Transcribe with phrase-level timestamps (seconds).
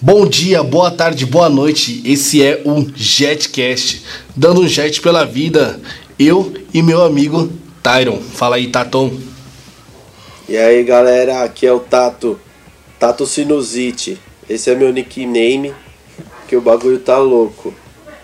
[0.00, 2.00] Bom dia, boa tarde, boa noite.
[2.04, 4.04] Esse é o Jetcast,
[4.36, 5.80] dando um jet pela vida.
[6.16, 7.50] Eu e meu amigo
[7.82, 8.20] Tyron.
[8.20, 9.12] Fala aí, Taton.
[10.48, 12.38] E aí, galera, aqui é o Tato.
[12.96, 14.20] Tato Sinusite.
[14.48, 15.74] Esse é meu nickname,
[16.46, 17.74] que o bagulho tá louco.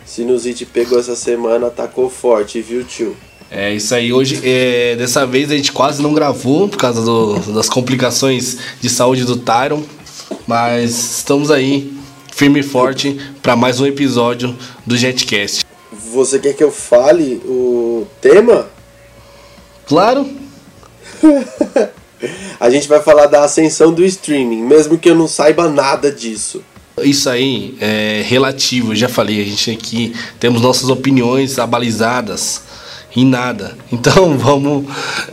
[0.06, 3.16] Sinusite pegou essa semana, atacou forte, viu, tio?
[3.50, 4.12] É isso aí.
[4.12, 8.88] Hoje, é, dessa vez a gente quase não gravou por causa do, das complicações de
[8.88, 9.82] saúde do Tyron.
[10.46, 11.92] Mas estamos aí,
[12.32, 14.56] firme e forte, para mais um episódio
[14.86, 15.64] do Jetcast.
[16.12, 18.68] Você quer que eu fale o tema?
[19.86, 20.28] Claro!
[22.60, 26.62] a gente vai falar da ascensão do streaming, mesmo que eu não saiba nada disso.
[27.02, 32.62] Isso aí é relativo, já falei, a gente aqui temos nossas opiniões abalizadas
[33.16, 33.76] em nada.
[33.90, 34.84] Então vamos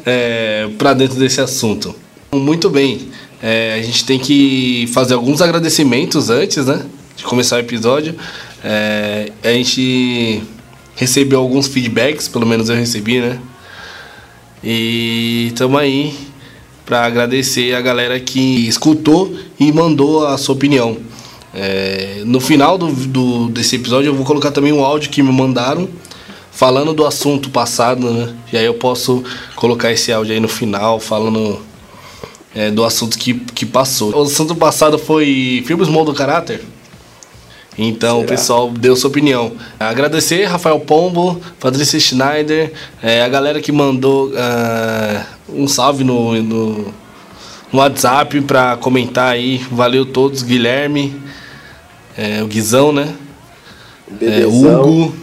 [0.05, 1.95] é, para dentro desse assunto.
[2.31, 6.85] Muito bem, é, a gente tem que fazer alguns agradecimentos antes, né?
[7.15, 8.15] De começar o episódio.
[8.63, 10.43] É, a gente
[10.95, 13.39] recebeu alguns feedbacks, pelo menos eu recebi, né?
[14.63, 16.13] E estamos aí
[16.85, 20.97] para agradecer a galera que escutou e mandou a sua opinião.
[21.53, 25.31] É, no final do, do, desse episódio eu vou colocar também um áudio que me
[25.31, 25.89] mandaram
[26.51, 28.35] falando do assunto passado, né?
[28.53, 29.23] E aí eu posso
[29.55, 31.59] colocar esse áudio aí no final falando
[32.55, 34.15] é, do assunto que, que passou.
[34.15, 36.61] O assunto passado foi filmes modo caráter.
[37.77, 38.25] Então Será?
[38.25, 39.53] o pessoal deu sua opinião.
[39.79, 46.93] Agradecer Rafael Pombo, Patrícia Schneider, é, a galera que mandou uh, um salve no, no,
[47.71, 49.59] no WhatsApp para comentar aí.
[49.71, 51.21] Valeu todos, Guilherme,
[52.17, 53.15] é, o Guizão, né?
[54.21, 55.15] É, Hugo,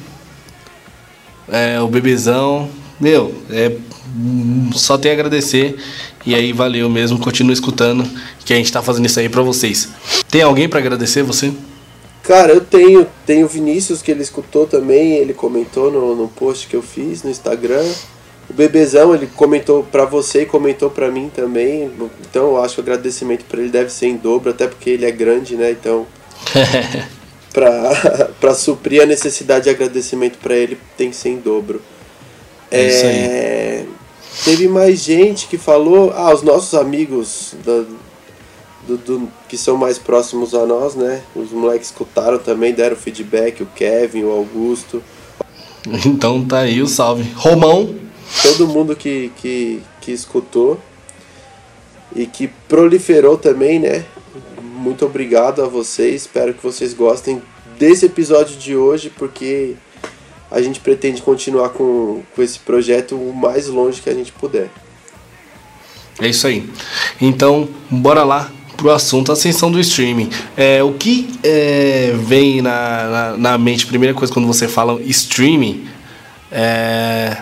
[1.50, 2.70] é, o Bebezão.
[2.98, 3.72] Meu, é,
[4.72, 5.76] só tem a agradecer.
[6.28, 8.04] E aí valeu mesmo, continue escutando
[8.44, 9.88] que a gente tá fazendo isso aí para vocês.
[10.30, 11.50] Tem alguém para agradecer você?
[12.22, 16.66] Cara, eu tenho, tenho o Vinícius que ele escutou também, ele comentou no, no post
[16.66, 17.82] que eu fiz no Instagram.
[18.50, 21.90] O Bebezão, ele comentou para você e comentou para mim também.
[22.20, 25.06] Então eu acho que o agradecimento para ele deve ser em dobro, até porque ele
[25.06, 25.70] é grande, né?
[25.70, 26.06] Então
[27.54, 31.80] para suprir a necessidade de agradecimento para ele tem que ser em dobro.
[32.70, 33.97] É, é isso aí.
[34.44, 37.84] Teve mais gente que falou, ah, os nossos amigos da,
[38.86, 41.22] do, do, que são mais próximos a nós, né?
[41.34, 45.02] Os moleques escutaram também, deram feedback, o Kevin, o Augusto.
[46.06, 47.30] Então tá aí o salve.
[47.34, 47.94] Romão.
[48.42, 50.78] Todo mundo que, que, que escutou
[52.14, 54.04] e que proliferou também, né?
[54.62, 56.22] Muito obrigado a vocês.
[56.22, 57.42] Espero que vocês gostem
[57.78, 59.76] desse episódio de hoje, porque
[60.50, 64.70] a gente pretende continuar com, com esse projeto o mais longe que a gente puder.
[66.20, 66.68] É isso aí.
[67.20, 70.30] Então, bora lá pro assunto ascensão do streaming.
[70.56, 75.86] É, o que é, vem na, na, na, mente, primeira coisa, quando você fala streaming,
[76.50, 77.38] é,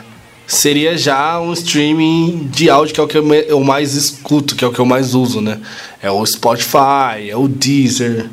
[0.46, 4.68] seria já um streaming de áudio, que é o que eu mais escuto, que é
[4.68, 5.60] o que eu mais uso, né?
[6.02, 8.28] É o Spotify, é o Deezer,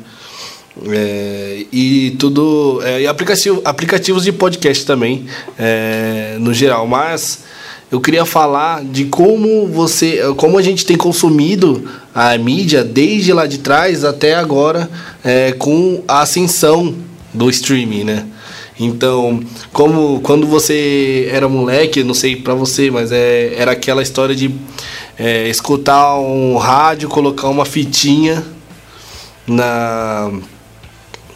[0.88, 2.80] é, e tudo.
[2.82, 5.26] É, e aplicativo, aplicativos de podcast também,
[5.58, 6.86] é, no geral.
[6.86, 7.44] Mas
[7.90, 10.20] eu queria falar de como você.
[10.36, 14.90] como a gente tem consumido a mídia desde lá de trás até agora
[15.22, 16.94] é, com a ascensão
[17.32, 18.26] do streaming, né?
[18.78, 19.40] Então,
[19.72, 24.52] como quando você era moleque, não sei para você, mas é, era aquela história de
[25.16, 28.44] é, escutar um rádio, colocar uma fitinha
[29.46, 30.32] na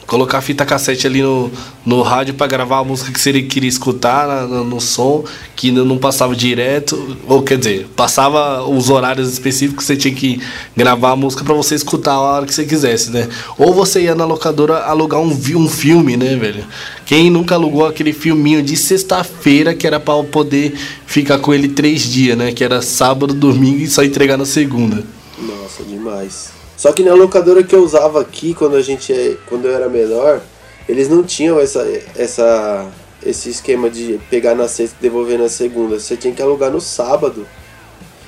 [0.08, 1.52] colocar a fita cassete ali no,
[1.84, 5.22] no rádio para gravar a música que você queria escutar no, no, som,
[5.54, 10.41] que não passava direto, ou quer dizer, passava os horários específicos que você tinha que
[10.74, 13.28] gravar a música para você escutar a hora que você quisesse, né?
[13.58, 16.64] Ou você ia na locadora alugar um, um filme, né, velho?
[17.04, 20.74] Quem nunca alugou aquele filminho de sexta-feira que era para poder
[21.06, 22.50] ficar com ele três dias, né?
[22.50, 25.04] Que era sábado, domingo e só entregar na segunda.
[25.38, 26.57] Nossa, demais.
[26.78, 29.89] Só que na locadora que eu usava aqui quando a gente é, quando eu era
[29.89, 30.41] menor,
[30.89, 31.84] eles não tinham essa,
[32.16, 32.89] essa
[33.21, 35.98] esse esquema de pegar na sexta e devolver na segunda.
[35.98, 37.45] Você tinha que alugar no sábado.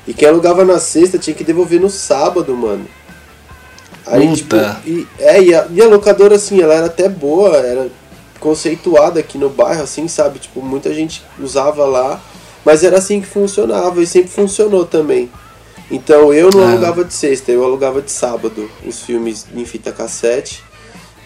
[0.04, 2.86] E quem alugava na sexta tinha que devolver no sábado, mano.
[4.04, 4.80] Aí, Puta.
[4.82, 7.88] tipo, e, é, e a, e a locadora, assim, ela era até boa, era
[8.40, 10.40] conceituada aqui no bairro, assim, sabe?
[10.40, 12.20] Tipo, muita gente usava lá,
[12.64, 15.30] mas era assim que funcionava e sempre funcionou também.
[15.90, 16.70] Então eu não ah.
[16.70, 20.62] alugava de sexta, eu alugava de sábado os filmes em fita cassete.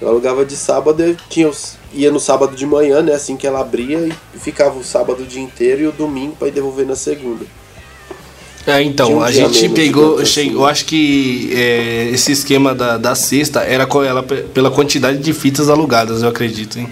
[0.00, 3.46] Eu alugava de sábado, eu tinha os, ia no sábado de manhã, né, assim que
[3.46, 6.87] ela abria, e ficava o sábado o dia inteiro e o domingo para ir devolver
[6.87, 7.44] na segunda.
[8.66, 10.52] É, então, um a gente pegou, assim.
[10.52, 15.32] eu acho que é, esse esquema da, da sexta era com ela pela quantidade de
[15.32, 16.88] fitas alugadas, eu acredito, hein?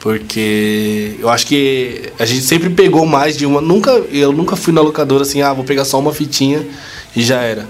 [0.00, 3.60] Porque eu acho que a gente sempre pegou mais de uma.
[3.60, 6.64] Nunca, eu nunca fui na locadora assim, ah, vou pegar só uma fitinha
[7.16, 7.66] e já era.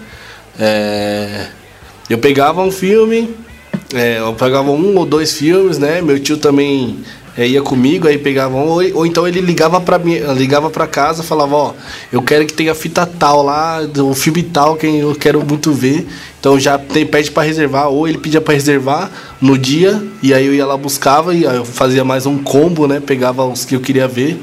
[0.58, 1.46] É,
[2.10, 3.34] eu pegava um filme,
[3.94, 6.02] é, eu pegava um ou dois filmes, né?
[6.02, 6.98] Meu tio também
[7.36, 10.86] é, ia comigo, aí pegava um, ou, ou então ele ligava para mim, ligava para
[10.86, 11.74] casa, falava, ó,
[12.10, 16.06] eu quero que tenha fita tal lá, o filme tal que eu quero muito ver.
[16.40, 19.10] Então já tem, pede para reservar, ou ele pedia para reservar
[19.40, 23.00] no dia, e aí eu ia lá buscava e eu fazia mais um combo, né?
[23.04, 24.40] Pegava os que eu queria ver.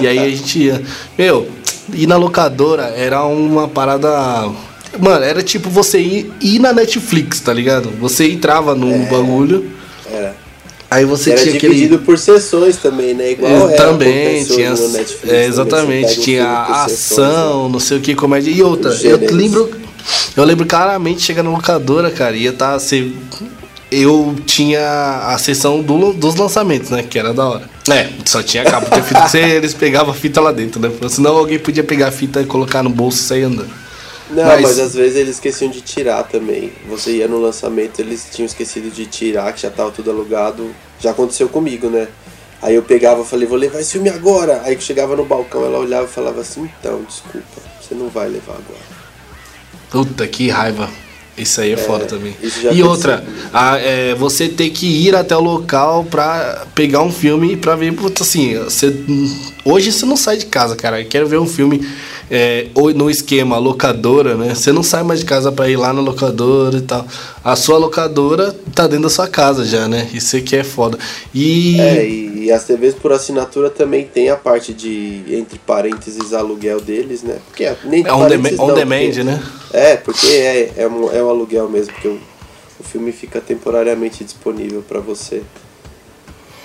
[0.00, 0.82] E aí a gente ia.
[1.16, 1.46] Meu,
[1.92, 4.50] ir na locadora era uma parada
[4.98, 7.90] Mano, era tipo você ir, ir na Netflix, tá ligado?
[8.00, 9.70] Você entrava num é, bagulho.
[10.10, 10.34] Era.
[10.90, 13.32] Aí você era tinha dividido por sessões também, né?
[13.32, 17.72] Igual é, também tinha Netflix, é, exatamente, tinha ação, sessões, né?
[17.72, 18.92] não sei o que, comédia e outra.
[19.02, 19.70] Eu lembro,
[20.36, 23.10] eu lembro claramente chegar na locadora, cara, ia tá você
[23.90, 27.02] eu tinha a sessão do, dos lançamentos, né?
[27.02, 27.70] Que era da hora.
[27.90, 29.28] É, só tinha cabo de fita.
[29.28, 30.90] Você, eles pegavam a fita lá dentro, né?
[31.08, 33.70] Senão alguém podia pegar a fita e colocar no bolso e sair andando.
[34.30, 34.62] Não, mas...
[34.62, 34.78] mas...
[34.80, 36.72] às vezes eles esqueciam de tirar também.
[36.88, 40.74] Você ia no lançamento, eles tinham esquecido de tirar, que já tava tudo alugado.
[41.00, 42.08] Já aconteceu comigo, né?
[42.60, 44.62] Aí eu pegava e falei, vou levar esse filme agora.
[44.64, 48.28] Aí que chegava no balcão, ela olhava e falava assim, então, desculpa, você não vai
[48.28, 48.96] levar agora.
[49.90, 50.90] Puta que raiva.
[51.36, 52.34] Isso aí é, é foda também.
[52.72, 57.56] E outra, a, é, você ter que ir até o local pra pegar um filme
[57.56, 57.92] pra ver.
[57.92, 58.94] Puta, assim, você,
[59.64, 61.00] hoje você não sai de casa, cara.
[61.00, 61.86] Eu quero ver um filme
[62.30, 64.54] é, ou no esquema locadora, né?
[64.54, 67.06] Você não sai mais de casa para ir lá na locadora e tal.
[67.44, 70.08] A sua locadora tá dentro da sua casa já, né?
[70.12, 70.98] Isso aqui é foda.
[71.32, 71.80] E...
[71.80, 77.22] É, e, as TVs por assinatura também tem a parte de, entre parênteses, aluguel deles,
[77.22, 77.38] né?
[77.46, 79.42] Porque é, nem é on, demand, on demand porque, né?
[79.72, 82.20] É, porque é, é, um, é um aluguel mesmo, porque o,
[82.78, 85.42] o filme fica temporariamente disponível para você.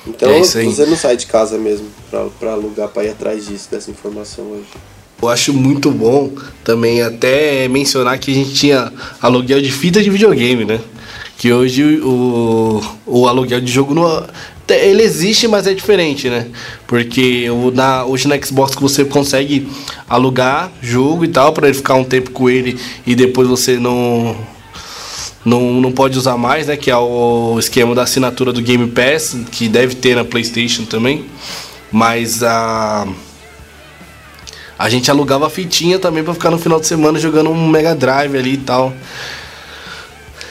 [0.06, 1.88] Então é você não sai de casa mesmo
[2.40, 4.70] para alugar, para ir atrás disso, dessa informação hoje.
[5.22, 6.32] Eu acho muito bom
[6.64, 8.92] também até mencionar que a gente tinha
[9.22, 10.80] aluguel de fita de videogame, né?
[11.38, 14.24] Que hoje o, o aluguel de jogo no,
[14.76, 16.48] ele existe, mas é diferente, né?
[16.88, 19.68] Porque o, na, hoje na Xbox você consegue
[20.10, 24.36] alugar jogo e tal para ele ficar um tempo com ele e depois você não
[25.44, 26.78] não, não pode usar mais, né?
[26.78, 31.26] Que é o esquema da assinatura do Game Pass, que deve ter na PlayStation também.
[31.92, 33.08] Mas a
[34.82, 38.36] a gente alugava fitinha também para ficar no final de semana jogando um Mega Drive
[38.36, 38.92] ali e tal.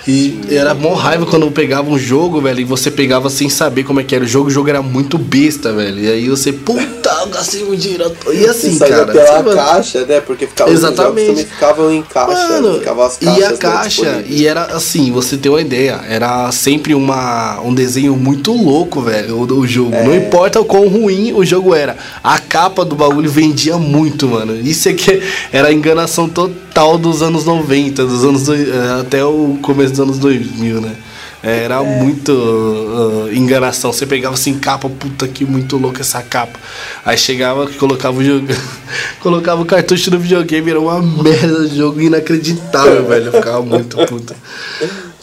[0.06, 3.84] E era mó raiva quando eu pegava um jogo, velho, e você pegava sem saber
[3.84, 5.98] como é que era o jogo, o jogo era muito besta, velho.
[5.98, 8.12] E aí você, puta, eu gastei um dinheiro.
[8.32, 9.06] E assim, você cara.
[9.06, 10.20] pela você, caixa, né?
[10.20, 11.26] Porque ficava Exatamente.
[11.26, 13.38] também ficavam em caixa, Mano, ficavam as caixas.
[13.38, 18.16] E a caixa, e era assim, você tem uma ideia, era sempre uma, um desenho
[18.16, 19.94] muito louco, velho, o, o jogo.
[19.94, 20.04] É.
[20.04, 21.96] Não importa o quão ruim o jogo era.
[22.22, 24.58] A capa do bagulho vendia muito, mano.
[24.60, 29.90] Isso aqui era a enganação total dos anos 90, dos anos eh, até o começo
[29.90, 30.94] dos anos 2000, né?
[31.42, 32.02] É, era é.
[32.02, 33.92] muito uh, enganação.
[33.92, 36.58] Você pegava assim, capa, puta que muito louca essa capa.
[37.04, 38.46] Aí chegava, colocava o jogo,
[39.20, 43.26] colocava o cartucho no videogame, era uma merda de jogo inacreditável, velho.
[43.26, 44.36] Eu ficava muito puta.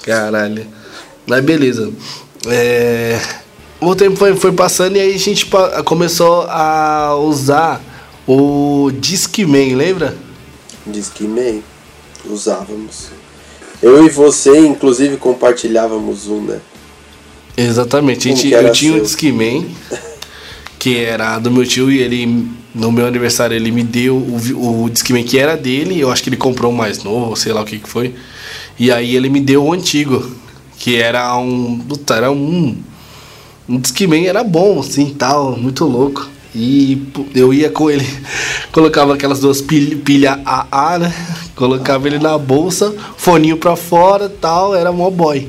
[0.03, 0.65] Caralho.
[1.25, 1.91] Mas beleza.
[2.47, 3.19] É...
[3.79, 5.47] O tempo foi, foi passando e aí a gente
[5.85, 7.79] começou a usar
[8.27, 10.15] o Discman, lembra?
[10.85, 11.61] Discman.
[12.25, 13.16] Usávamos.
[13.81, 16.59] Eu e você, inclusive, compartilhávamos um, né?
[17.55, 18.23] Exatamente.
[18.23, 19.01] Gente, eu tinha seu?
[19.01, 19.67] um Discman,
[20.79, 24.89] que era do meu tio, e ele, no meu aniversário, ele me deu o, o
[24.89, 27.65] Discman que era dele, eu acho que ele comprou um mais novo, sei lá o
[27.65, 28.13] que, que foi.
[28.79, 30.31] E aí ele me deu o antigo,
[30.77, 31.79] que era um.
[31.79, 32.77] Puta, era um.
[33.67, 36.29] Um Discman era bom, assim, tal, muito louco.
[36.59, 36.99] E
[37.35, 38.03] eu ia com ele,
[38.73, 41.13] colocava aquelas duas pilhas pilha AA, né?
[41.55, 45.47] Colocava ele na bolsa, foninho pra fora tal, era mó boy.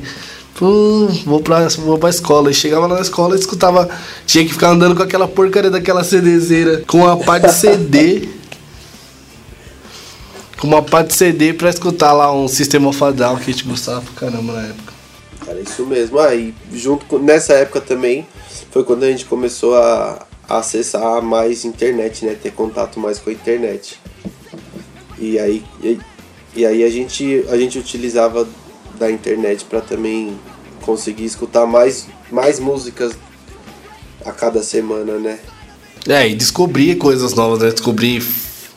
[0.55, 2.51] Pum, vou pra, vou pra escola.
[2.51, 3.89] E chegava na escola e escutava.
[4.27, 8.29] Tinha que ficar andando com aquela porcaria daquela CDzeira com uma pá de CD.
[10.59, 14.03] com uma pá de CD pra escutar lá um sistema fadal que a gente gostava
[14.03, 14.93] pra caramba na época.
[15.47, 16.19] Era isso mesmo.
[16.19, 18.27] Aí, ah, junto com, nessa época também,
[18.71, 22.35] foi quando a gente começou a acessar mais internet, né?
[22.35, 24.01] Ter contato mais com a internet.
[25.19, 25.99] E aí, e,
[26.57, 28.49] e aí a, gente, a gente utilizava
[28.99, 30.39] da internet para também
[30.83, 33.13] conseguir escutar mais, mais músicas
[34.25, 35.39] a cada semana, né?
[36.09, 37.71] É, e descobrir coisas novas, né?
[37.71, 38.23] Descobrir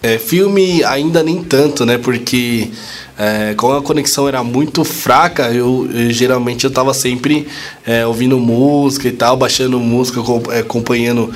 [0.03, 1.99] É, filme ainda nem tanto, né?
[1.99, 2.71] Porque
[3.15, 7.47] é, como a conexão era muito fraca, eu, eu geralmente eu tava sempre
[7.85, 10.19] é, ouvindo música e tal, baixando música,
[10.53, 11.31] é, acompanhando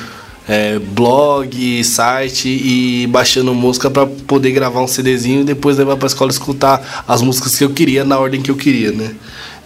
[0.47, 6.07] é, blog, site e baixando música para poder gravar um CDzinho e depois levar para
[6.07, 9.15] escola escutar as músicas que eu queria na ordem que eu queria, né?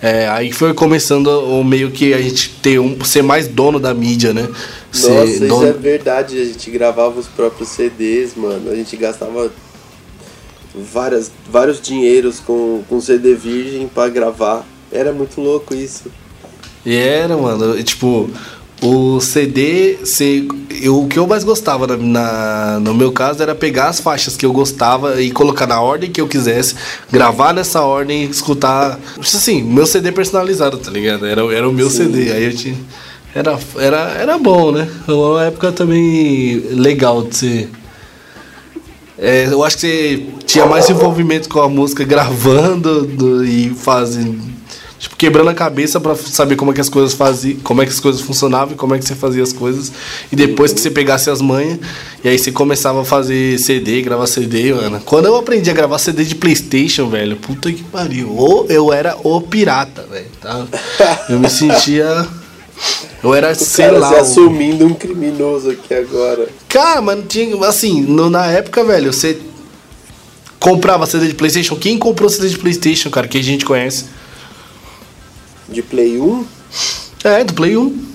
[0.01, 3.93] É, aí foi começando o meio que a gente ter um, ser mais dono da
[3.93, 4.47] mídia, né?
[4.91, 5.63] Ser Nossa, dono...
[5.63, 6.41] isso é verdade.
[6.41, 8.71] A gente gravava os próprios CDs, mano.
[8.71, 9.51] A gente gastava
[10.73, 14.65] várias, vários dinheiros com, com CD virgem para gravar.
[14.89, 16.05] Era muito louco isso.
[16.85, 17.81] E era, mano.
[17.83, 18.29] Tipo,
[18.81, 20.47] o CD, se,
[20.81, 24.37] eu, o que eu mais gostava na, na, no meu caso era pegar as faixas
[24.37, 26.75] que eu gostava e colocar na ordem que eu quisesse,
[27.11, 28.97] gravar nessa ordem e escutar.
[29.19, 31.25] Assim, meu CD personalizado, tá ligado?
[31.25, 32.05] Era, era o meu Sim.
[32.05, 32.31] CD.
[32.31, 32.75] Aí eu tinha.
[33.35, 34.89] Era, era, era bom, né?
[35.07, 37.69] Uma época também legal de ser.
[39.17, 44.58] É, eu acho que você tinha mais envolvimento com a música gravando do, e fazendo
[44.99, 47.91] tipo, quebrando a cabeça para saber como é que as coisas faziam, como é que
[47.91, 49.91] as coisas funcionavam e como é que você fazia as coisas.
[50.31, 51.79] E depois que você pegasse as manhas,
[52.23, 55.01] e aí você começava a fazer CD, gravar CD, mano.
[55.05, 58.35] Quando eu aprendi a gravar CD de Playstation, velho, puta que pariu.
[58.35, 60.67] Ou eu era o pirata, velho, tá?
[61.29, 62.27] Eu me sentia.
[63.23, 64.09] Eu era, o sei cara lá.
[64.09, 66.47] Se assumindo um criminoso aqui agora.
[66.67, 69.37] Cara, mano, tinha, assim, no, na época, velho, você
[70.59, 71.75] comprava CD de PlayStation.
[71.75, 74.05] Quem comprou CD de PlayStation, cara, que a gente conhece?
[75.71, 76.45] De Play 1?
[77.23, 78.09] É, do Play 1.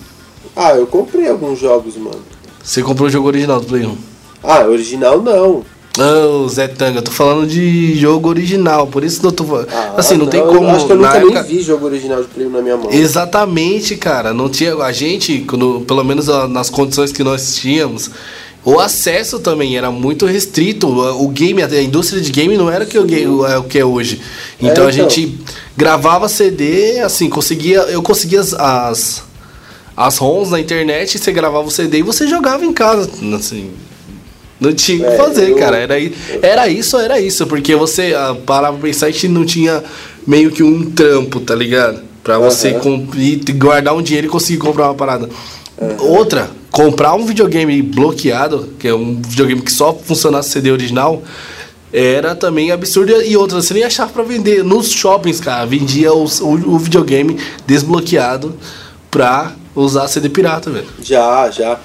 [0.56, 2.22] Ah, eu comprei alguns jogos, mano.
[2.62, 3.96] Você comprou o jogo original do Play 1?
[4.42, 5.64] Ah, original não.
[5.96, 9.68] Ô, oh, Zé Tanga, tô falando de jogo original, por isso eu tô falando.
[9.72, 10.64] Ah, assim, não, não, tem como.
[10.64, 11.42] Eu acho que eu nunca época...
[11.42, 12.90] nem vi jogo original de Play 1 na minha mão.
[12.90, 14.34] Exatamente, cara.
[14.34, 14.74] Não tinha.
[14.74, 18.10] A gente, quando, pelo menos nas condições que nós tínhamos,
[18.64, 20.88] o acesso também era muito restrito.
[20.88, 24.22] O game, a indústria de game não era que o, game, o que é hoje.
[24.58, 25.38] Então, é, então, a gente
[25.76, 27.80] gravava CD, assim, conseguia.
[27.80, 29.22] Eu conseguia as, as,
[29.94, 33.10] as ROMs na internet, você gravava o CD e você jogava em casa.
[33.36, 33.70] Assim.
[34.58, 35.76] Não tinha o é, que fazer, eu, cara.
[35.76, 35.94] Era,
[36.40, 37.46] era isso, era isso.
[37.46, 39.84] Porque você ah, parava pra pensar que não tinha
[40.26, 42.02] meio que um trampo, tá ligado?
[42.22, 42.74] Pra você
[43.56, 45.28] guardar um dinheiro e conseguir comprar uma parada.
[45.98, 51.22] Outra, comprar um videogame bloqueado, que é um videogame que só funcionasse CD original,
[51.92, 53.22] era também absurdo.
[53.22, 54.64] E outra, você nem achava pra vender.
[54.64, 58.56] Nos shoppings, cara, vendia o, o, o videogame desbloqueado
[59.08, 60.88] pra usar CD pirata, velho.
[61.00, 61.78] Já, já.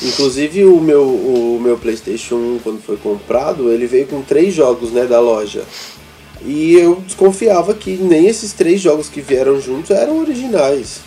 [0.00, 4.92] Inclusive o meu, o meu Playstation 1, quando foi comprado, ele veio com três jogos
[4.92, 5.64] né, da loja.
[6.44, 11.00] E eu desconfiava que nem esses três jogos que vieram juntos eram originais.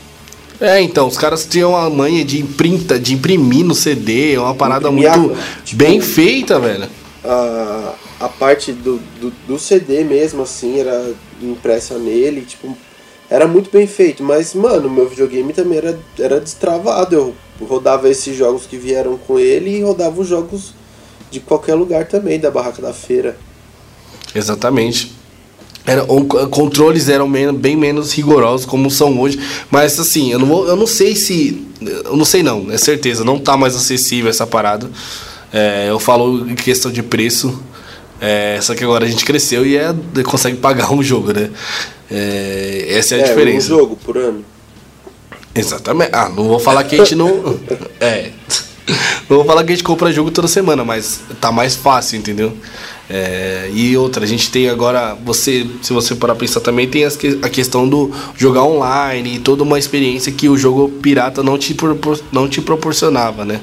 [0.60, 4.54] É, então, os caras tinham a manha de imprinta, de imprimir no CD, é uma
[4.54, 6.90] parada Imprimir muito a, tipo, bem feita, velho.
[7.24, 12.78] A, a parte do, do, do, CD mesmo, assim, era impressa nele, tipo,
[13.30, 14.22] era muito bem feito.
[14.22, 17.16] Mas, mano, meu videogame também era, era destravado.
[17.16, 17.36] Eu
[17.66, 20.74] rodava esses jogos que vieram com ele e rodava os jogos
[21.32, 23.38] de qualquer lugar também, da barraca da feira.
[24.36, 25.19] Exatamente.
[25.86, 26.06] Era,
[26.52, 29.40] controles eram bem menos rigorosos como são hoje.
[29.72, 31.66] Mas assim, eu não, vou, eu não sei se.
[31.82, 34.90] Eu não sei não, é certeza, não tá mais acessível essa parada.
[35.52, 37.62] É, eu falo em questão de preço.
[38.22, 39.96] É, só que agora a gente cresceu e é,
[40.26, 41.50] consegue pagar um jogo, né?
[42.12, 43.74] É, essa é a é, diferença.
[43.74, 44.44] Um jogo por ano.
[45.56, 46.12] Exatamente.
[46.14, 47.58] Ah, não vou falar que a gente não.
[48.00, 48.32] é.
[49.30, 52.56] Não vou falar que a gente compra jogo toda semana, mas tá mais fácil, entendeu?
[53.10, 57.18] É, e outra, a gente tem agora, você, se você parar pensar também, tem as
[57.18, 61.58] que, a questão do jogar online e toda uma experiência que o jogo pirata não
[61.58, 63.62] te, propor, não te proporcionava, né?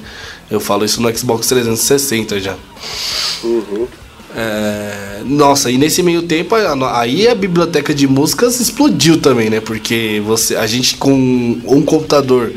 [0.51, 2.57] Eu falo isso no Xbox 360 já.
[3.45, 3.87] Uhum.
[4.39, 9.61] É, nossa, e nesse meio tempo aí a biblioteca de músicas explodiu também, né?
[9.61, 12.53] Porque você, a gente com um computador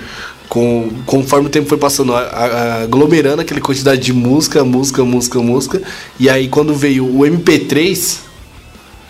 [0.50, 5.40] com, conforme o tempo foi passando, a, a, aglomerando aquela quantidade de música, música, música,
[5.40, 5.82] música.
[6.20, 8.18] E aí quando veio o MP3,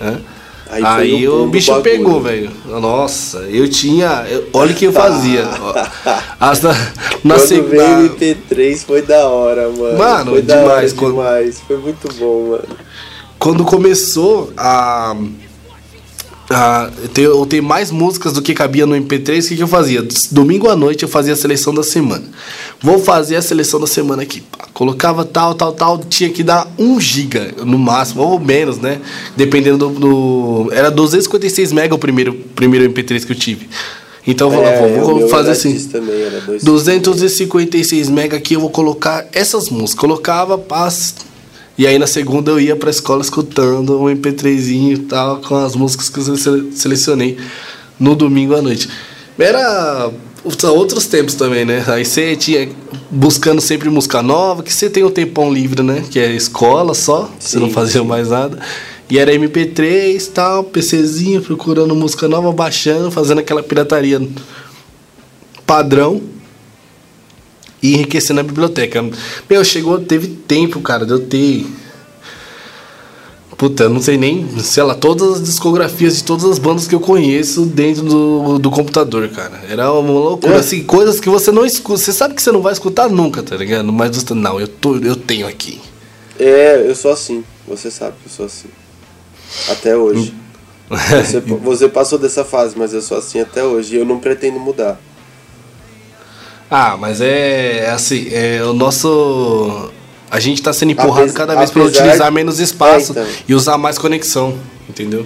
[0.02, 0.20] né?
[0.72, 2.52] Aí, aí o, o bicho pegou, velho.
[2.66, 4.28] Nossa, eu tinha.
[4.30, 5.48] Eu, olha o que eu fazia.
[6.40, 6.74] As, na,
[7.24, 7.70] na quando segunda...
[7.70, 9.98] veio o MP3 foi da hora, mano.
[9.98, 10.94] Mano, foi demais.
[10.94, 11.14] Quando...
[11.14, 11.60] demais.
[11.66, 12.78] Foi muito bom, mano.
[13.40, 15.16] Quando começou a
[16.52, 19.46] ah, eu tenho mais músicas do que cabia no MP3.
[19.46, 20.04] O que, que eu fazia?
[20.32, 22.24] Domingo à noite eu fazia a seleção da semana.
[22.82, 24.42] Vou fazer a seleção da semana aqui.
[24.74, 26.00] Colocava tal, tal, tal.
[26.00, 29.00] Tinha que dar 1 GB no máximo, ou menos, né?
[29.38, 30.00] Dependendo do.
[30.00, 33.70] do era 256 MB o primeiro, primeiro MP3 que eu tive.
[34.26, 35.78] Então vou, é, vou, vou fazer assim.
[35.88, 36.16] Também,
[36.64, 40.00] 256 MB aqui eu vou colocar essas músicas.
[40.00, 41.29] Colocava, passa
[41.80, 45.78] E aí na segunda eu ia pra escola escutando um MP3zinho e tal, com as
[45.78, 46.36] músicas que eu
[46.74, 47.38] selecionei
[47.98, 48.90] no domingo à noite.
[49.40, 50.12] Era
[50.74, 51.82] outros tempos também, né?
[51.88, 52.68] Aí você tinha
[53.10, 56.04] buscando sempre música nova, que você tem um tempão livre, né?
[56.12, 58.08] Que é escola só, você não fazia sim.
[58.08, 58.60] mais nada.
[59.10, 64.22] E era MP3 tal, PCzinho, procurando música nova, baixando, fazendo aquela pirataria
[65.66, 66.22] padrão
[67.82, 69.04] e enriquecendo a biblioteca.
[69.50, 71.66] Meu, chegou, teve tempo, cara, de eu ter.
[73.58, 76.96] Puta, eu não sei nem, sei lá, todas as discografias de todas as bandas que
[76.96, 79.62] eu conheço dentro do, do computador, cara.
[79.70, 80.60] Era uma loucura, é.
[80.60, 82.00] assim, coisas que você não escuta.
[82.00, 83.92] Você sabe que você não vai escutar nunca, tá ligado?
[83.92, 85.82] Mas você, não, eu, tô, eu tenho aqui.
[86.40, 87.44] É, eu sou assim.
[87.68, 88.70] Você sabe que eu sou assim.
[89.70, 90.34] Até hoje.
[90.90, 93.96] Você, você passou dessa fase, mas eu sou assim até hoje.
[93.96, 95.00] E eu não pretendo mudar.
[96.70, 99.92] Ah, mas é, é assim, é o nosso.
[100.30, 103.34] A gente está sendo empurrado apesar, cada vez para utilizar menos espaço é, então.
[103.48, 104.58] e usar mais conexão,
[104.88, 105.26] entendeu?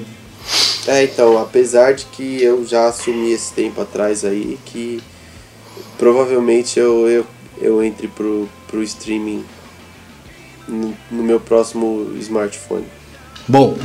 [0.87, 5.01] É, então, apesar de que eu já assumi esse tempo atrás aí que
[5.97, 7.25] provavelmente eu, eu,
[7.61, 9.43] eu entre pro, pro streaming
[10.67, 12.85] no, no meu próximo smartphone.
[13.47, 13.77] Bom,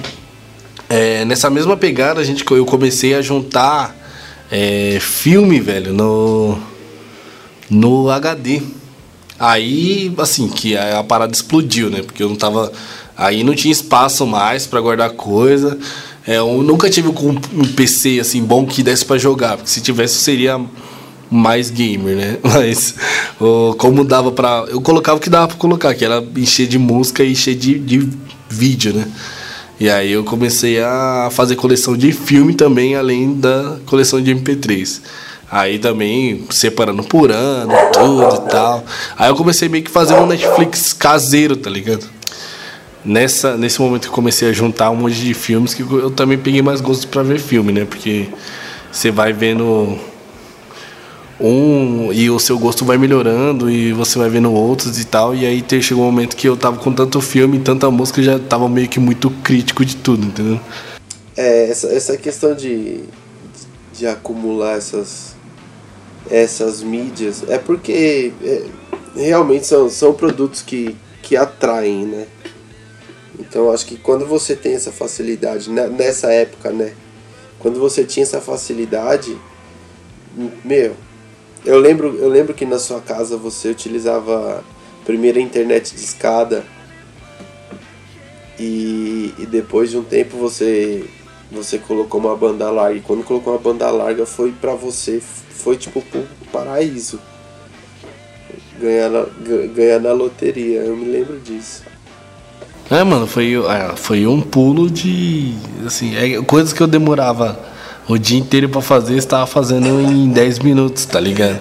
[0.89, 3.97] é, nessa mesma pegada a gente, eu comecei a juntar
[4.51, 6.59] é, filme, velho, no
[7.71, 8.63] no HD.
[9.39, 12.03] Aí, assim, que a, parada explodiu, né?
[12.03, 12.73] Porque eu não tava.
[13.17, 15.79] Aí não tinha espaço mais para guardar coisa.
[16.27, 20.17] É, eu nunca tive um PC assim bom que desse para jogar, porque se tivesse
[20.17, 20.61] seria
[21.31, 22.39] mais gamer, né?
[22.45, 22.95] Mas
[23.79, 27.25] como dava para, eu colocava o que dava para colocar, que era encher de música
[27.25, 28.09] e encher de, de
[28.49, 29.09] vídeo, né?
[29.81, 35.01] E aí eu comecei a fazer coleção de filme também, além da coleção de MP3.
[35.51, 38.85] Aí também separando por ano, tudo e tal.
[39.17, 42.07] Aí eu comecei meio que fazer um Netflix caseiro, tá ligado?
[43.05, 46.37] Nessa, nesse momento que eu comecei a juntar um monte de filmes, que eu também
[46.37, 47.87] peguei mais gosto para ver filme, né?
[47.87, 48.29] Porque
[48.93, 49.99] você vai vendo
[51.41, 55.35] um e o seu gosto vai melhorando e você vai vendo outros e tal.
[55.35, 58.69] E aí chegou um momento que eu tava com tanto filme, tanta música, já tava
[58.69, 60.61] meio que muito crítico de tudo, entendeu?
[61.35, 63.01] É, essa, essa questão de,
[63.95, 65.38] de acumular essas
[66.31, 68.65] essas mídias é porque é,
[69.15, 72.27] realmente são, são produtos que, que atraem, né?
[73.39, 76.93] Então acho que quando você tem essa facilidade, né, nessa época, né?
[77.59, 79.37] Quando você tinha essa facilidade,
[80.65, 80.95] meu,
[81.65, 84.65] eu lembro, eu lembro que na sua casa você utilizava
[85.09, 86.65] a internet de escada
[88.59, 91.05] e, e depois de um tempo você
[91.51, 95.23] você colocou uma banda larga e quando colocou uma banda larga foi para você
[95.69, 97.21] foi tipo pro paraíso.
[98.81, 99.25] Ganhar na,
[99.75, 101.83] ganhar na loteria, eu me lembro disso.
[102.91, 105.55] É, mano, foi, é, foi um pulo de.
[105.85, 107.61] Assim, é, coisas que eu demorava
[108.09, 111.61] o dia inteiro para fazer, estava fazendo em 10 minutos, tá ligado?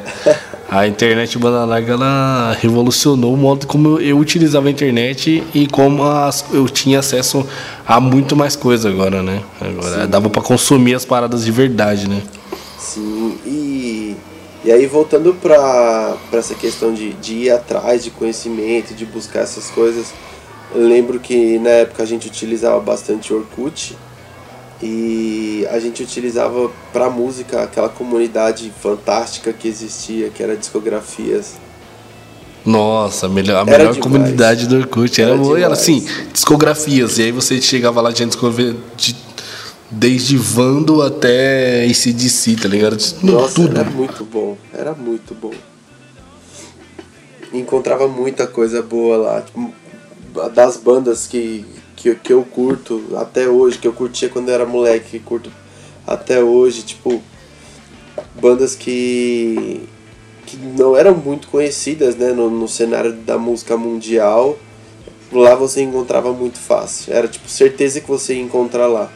[0.70, 5.68] A internet banda larga ela revolucionou o modo como eu, eu utilizava a internet e
[5.68, 7.46] como as, eu tinha acesso
[7.86, 9.42] a muito mais coisa agora, né?
[9.60, 10.10] Agora Sim.
[10.10, 12.22] dava para consumir as paradas de verdade, né?
[12.88, 14.16] Sim, e,
[14.64, 19.70] e aí voltando para essa questão de, de ir atrás de conhecimento, de buscar essas
[19.70, 20.14] coisas,
[20.74, 23.98] eu lembro que na época a gente utilizava bastante Orkut
[24.82, 31.56] e a gente utilizava para música aquela comunidade fantástica que existia, que era discografias.
[32.66, 35.22] Nossa, a melhor, a melhor comunidade do Orkut.
[35.22, 37.18] Era, era, era assim, discografias.
[37.18, 39.27] E aí você chegava lá, tinha discografia de
[39.90, 42.98] Desde Vando até ACDC, tá ligado?
[43.24, 43.80] Nossa, Tudo.
[43.80, 44.58] era muito bom.
[44.74, 45.54] Era muito bom.
[47.54, 49.42] Encontrava muita coisa boa lá.
[49.42, 49.74] Tipo,
[50.54, 54.66] das bandas que, que, que eu curto até hoje, que eu curtia quando eu era
[54.66, 55.50] moleque, que curto
[56.06, 57.22] até hoje, tipo,
[58.40, 59.88] bandas que,
[60.46, 64.58] que não eram muito conhecidas né, no, no cenário da música mundial.
[65.32, 67.14] Lá você encontrava muito fácil.
[67.14, 69.12] Era tipo certeza que você ia encontrar lá.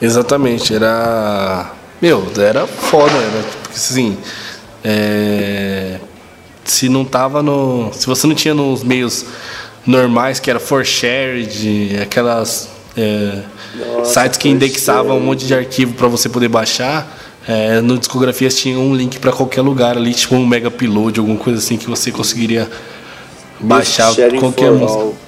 [0.00, 1.72] Exatamente, era.
[2.00, 4.16] Meu, era foda, era tipo assim.
[4.82, 5.98] É...
[6.64, 7.90] Se não tava no.
[7.92, 9.24] Se você não tinha nos meios
[9.86, 13.42] normais, que era for shared, aquelas é...
[13.74, 17.20] Nossa, sites que indexavam um monte de arquivo para você poder baixar.
[17.46, 21.38] É, no Discografias tinha um link para qualquer lugar ali, tipo um mega upload, alguma
[21.38, 22.70] coisa assim que você conseguiria
[23.60, 25.23] baixar qualquer música.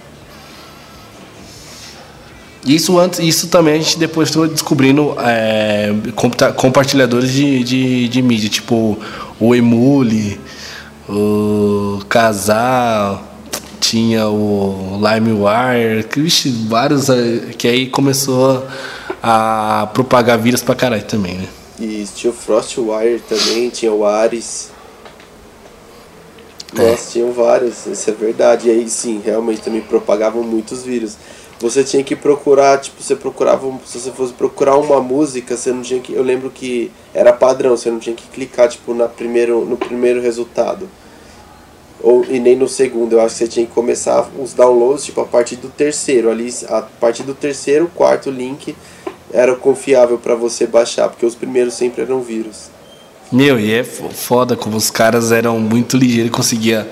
[2.66, 5.94] Isso antes, isso também a gente depois foi descobrindo é,
[6.57, 8.98] compartilhadores de, de, de, mídia, tipo
[9.38, 10.40] o Emule,
[11.09, 13.22] o Casal.
[13.81, 18.66] tinha o LimeWire, que, vixe, vários eh, que aí começou
[19.22, 21.48] a propagar vírus pra caralho também, né?
[21.79, 24.72] E tinha o Frostwire também, tinha o Ares.
[26.76, 26.90] É.
[26.90, 28.68] Nossa, tinham vários, isso é verdade.
[28.68, 31.16] E aí sim, realmente também propagavam muitos vírus.
[31.58, 35.80] Você tinha que procurar, tipo, você procurava, se você fosse procurar uma música, você não
[35.80, 39.64] tinha que, eu lembro que era padrão, você não tinha que clicar tipo na primeiro,
[39.64, 40.86] no primeiro resultado.
[42.02, 45.20] Ou, e nem no segundo, eu acho que você tinha que começar os downloads tipo
[45.22, 48.76] a partir do terceiro, ali a partir do terceiro, quarto link
[49.32, 52.70] era confiável para você baixar, porque os primeiros sempre eram vírus.
[53.32, 56.88] Meu, e é foda como os caras eram muito ligeiros e conseguia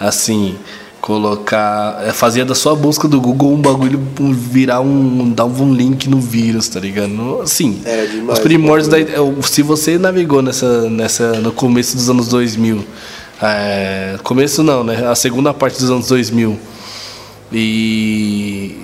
[0.00, 0.58] assim
[1.06, 3.96] colocar, é, fazia da sua busca do Google um bagulho
[4.32, 7.42] virar um dar um link no vírus, tá ligado?
[7.42, 8.98] Assim, demais, os primórdios da
[9.42, 12.84] se você navegou nessa nessa no começo dos anos 2000,
[13.40, 15.06] é, começo não, né?
[15.06, 16.58] A segunda parte dos anos 2000
[17.52, 18.74] e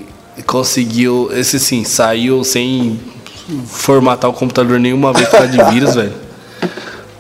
[0.47, 3.01] conseguiu esse sim, saiu sem
[3.67, 6.32] formatar o computador nenhuma vez por causa de vírus, velho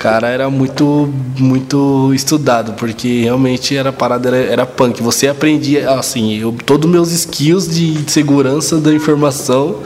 [0.02, 5.00] cara era muito muito estudado, porque realmente era parada era, era punk.
[5.00, 9.76] Você aprendia assim, eu todos meus skills de segurança da informação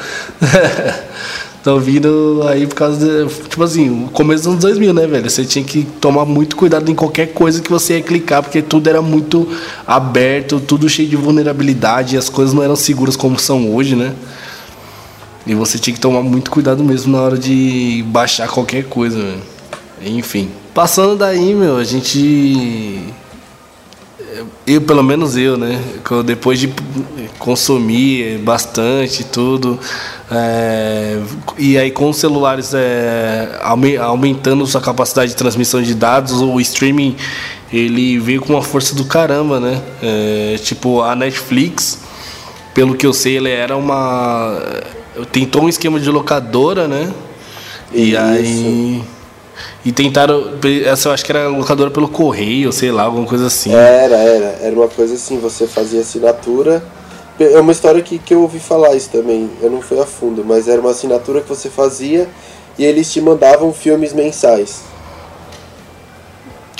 [1.59, 5.29] estão vindo aí por causa de, tipo assim, o começo dos anos 2000, né, velho?
[5.29, 8.89] Você tinha que tomar muito cuidado em qualquer coisa que você ia clicar, porque tudo
[8.89, 9.47] era muito
[9.87, 14.15] aberto, tudo cheio de vulnerabilidade, as coisas não eram seguras como são hoje, né?
[15.47, 19.56] E você tinha que tomar muito cuidado mesmo na hora de baixar qualquer coisa, velho.
[20.03, 20.51] Enfim.
[20.75, 23.03] Passando daí, meu, a gente.
[24.67, 25.81] Eu, pelo menos eu, né?
[26.25, 26.71] Depois de
[27.39, 29.79] consumir bastante tudo.
[30.31, 31.21] É,
[31.57, 33.61] e aí com os celulares é,
[34.01, 37.17] aumentando sua capacidade de transmissão de dados, o streaming
[37.73, 39.81] ele veio com uma força do caramba, né?
[40.03, 42.01] É, tipo, a Netflix,
[42.75, 44.61] pelo que eu sei, ele era uma.
[45.33, 47.13] Tentou um esquema de locadora, né?
[47.93, 48.19] E Isso.
[48.19, 49.03] aí
[49.85, 50.55] e tentaram.
[50.85, 53.73] Essa eu acho que era locadora pelo correio, sei lá, alguma coisa assim.
[53.73, 54.59] Era, era.
[54.61, 56.83] Era uma coisa assim, você fazia assinatura.
[57.39, 59.51] É uma história que, que eu ouvi falar isso também.
[59.61, 62.29] Eu não fui a fundo, mas era uma assinatura que você fazia
[62.79, 64.96] e eles te mandavam filmes mensais.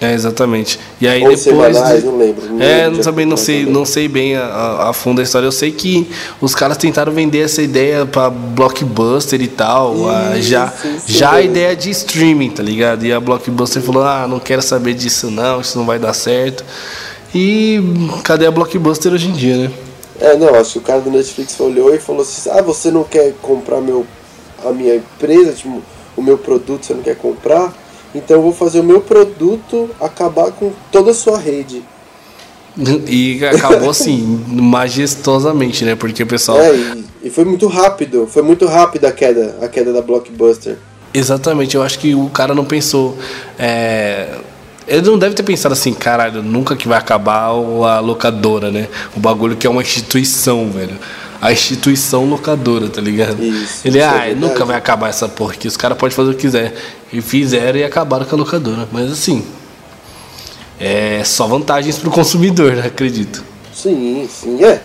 [0.01, 0.79] É, exatamente.
[1.01, 1.41] E aí Ou depois.
[1.41, 2.53] Semanais, não lembro.
[2.53, 5.47] Não é, lembro também não sei, não sei bem a, a, fundo a história.
[5.47, 6.07] Eu sei que
[6.41, 9.95] os caras tentaram vender essa ideia para blockbuster e tal.
[10.35, 10.73] Isso, já
[11.07, 13.07] já a ideia de streaming, tá ligado?
[13.07, 16.63] E a blockbuster falou: ah, não quero saber disso não, isso não vai dar certo.
[17.35, 17.81] E
[18.23, 19.71] cadê a blockbuster hoje em dia, né?
[20.21, 23.03] É, não, acho que o cara do Netflix olhou e falou assim: ah, você não
[23.03, 24.07] quer comprar meu,
[24.63, 25.83] a minha empresa, tipo,
[26.15, 27.73] o meu produto, você não quer comprar?
[28.17, 31.83] Então eu vou fazer o meu produto acabar com toda a sua rede.
[33.07, 35.95] E acabou assim, majestosamente, né?
[35.95, 36.59] Porque o pessoal.
[36.59, 40.77] É, e, e, foi muito rápido, foi muito rápida a queda, a queda da Blockbuster.
[41.13, 43.17] Exatamente, eu acho que o cara não pensou.
[43.59, 44.29] É...
[44.87, 48.89] Ele não deve ter pensado assim, caralho, nunca que vai acabar a locadora, né?
[49.17, 50.97] O bagulho que é uma instituição, velho
[51.41, 53.43] a instituição locadora, tá ligado?
[53.43, 56.31] Isso, Ele, isso ah, é nunca vai acabar essa porra aqui, os caras podem fazer
[56.31, 56.75] o que quiser.
[57.13, 58.89] E fizeram e acabaram com a locadora.
[58.91, 59.45] Mas assim,
[60.79, 62.87] é só vantagens pro consumidor, né?
[62.87, 63.45] acredito.
[63.73, 64.81] Sim, sim, é.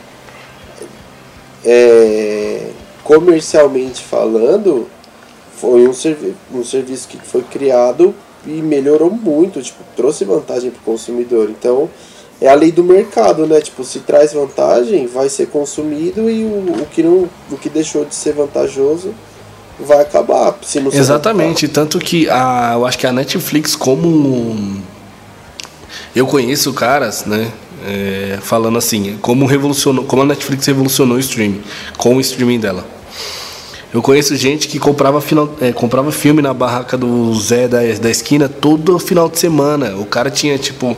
[1.66, 2.70] é
[3.04, 4.88] comercialmente falando,
[5.56, 8.14] foi um, servi um serviço que foi criado
[8.46, 11.50] e melhorou muito, tipo, trouxe vantagem pro consumidor.
[11.50, 11.90] Então,
[12.42, 13.62] é a lei do mercado, né?
[13.62, 18.04] Tipo, se traz vantagem, vai ser consumido e o, o, que, não, o que deixou
[18.04, 19.14] de ser vantajoso
[19.80, 20.58] vai acabar.
[20.64, 24.82] Se não Exatamente, tanto que a, eu acho que a Netflix, como.
[26.16, 27.52] Eu conheço caras, né?
[27.86, 31.62] É, falando assim, como revolucionou, como a Netflix revolucionou o streaming,
[31.98, 32.86] com o streaming dela.
[33.94, 38.10] Eu conheço gente que comprava, final, é, comprava filme na barraca do Zé da, da
[38.10, 39.98] esquina todo final de semana.
[39.98, 40.96] O cara tinha, tipo,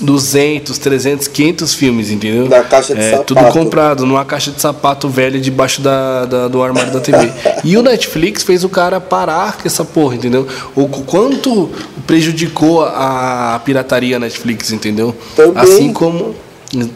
[0.00, 2.48] 200, 300, 500 filmes, entendeu?
[2.48, 3.34] Na caixa de é, sapato.
[3.34, 7.32] Tudo comprado numa caixa de sapato velha debaixo da, da do armário da TV.
[7.64, 10.46] e o Netflix fez o cara parar com essa porra, entendeu?
[10.74, 11.70] O quanto
[12.06, 15.14] prejudicou a pirataria Netflix, entendeu?
[15.34, 15.62] Também.
[15.62, 16.34] Assim como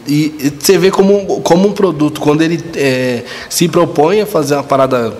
[0.07, 4.63] e, você vê como, como um produto, quando ele é, se propõe a fazer uma
[4.63, 5.13] parada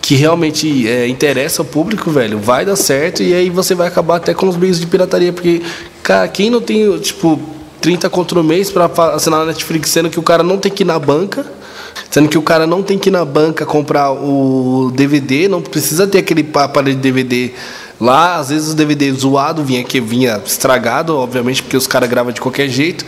[0.00, 4.16] que realmente é, interessa ao público, velho, vai dar certo e aí você vai acabar
[4.16, 5.62] até com os meios de pirataria, porque,
[6.02, 7.40] cara, quem não tem, tipo,
[7.80, 10.82] 30 contra o mês para assinar na Netflix, sendo que o cara não tem que
[10.82, 11.44] ir na banca,
[12.10, 16.06] sendo que o cara não tem que ir na banca comprar o DVD, não precisa
[16.06, 17.52] ter aquele aparelho de DVD
[18.02, 22.32] Lá, às vezes o DVD zoado vinha que vinha estragado, obviamente, porque os caras gravam
[22.32, 23.06] de qualquer jeito.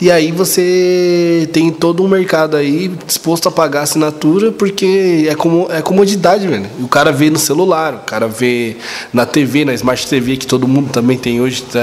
[0.00, 5.68] E aí você tem todo um mercado aí disposto a pagar assinatura porque é, como,
[5.70, 6.66] é comodidade, velho.
[6.80, 8.76] O cara vê no celular, o cara vê
[9.12, 11.62] na TV, na Smart TV, que todo mundo também tem hoje.
[11.62, 11.78] Tá,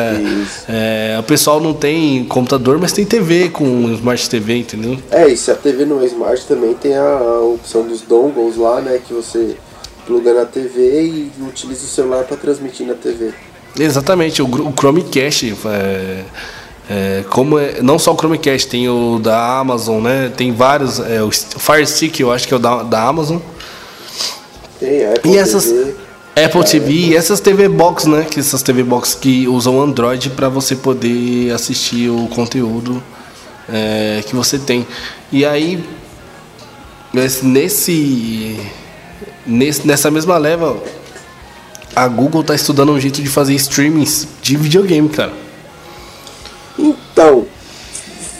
[0.67, 4.97] é, o pessoal não tem computador, mas tem TV com Smart TV, entendeu?
[5.10, 8.58] É, e se a TV não é Smart também tem a, a opção dos dongles
[8.58, 9.00] lá, né?
[9.06, 9.56] Que você
[10.06, 13.32] pluga na TV e utiliza o celular para transmitir na TV.
[13.80, 15.56] Exatamente, o, o Chromecast.
[15.65, 16.24] É,
[16.89, 20.32] é, como é, não só o Chromecast, tem o da Amazon, né?
[20.36, 21.00] Tem vários.
[21.00, 23.38] É, o Fire Stick, eu acho que é o da, da Amazon.
[24.80, 25.96] Tem Apple e essas TV.
[26.36, 28.26] Apple TV e essas TV Box, né?
[28.30, 33.02] Que essas TV Box que usam Android para você poder assistir o conteúdo
[33.72, 34.86] é, que você tem.
[35.32, 35.84] E aí
[37.13, 38.58] nesse, nesse
[39.84, 40.78] nessa mesma leva
[41.96, 45.34] a Google tá estudando um jeito de fazer streamings de videogame, cara.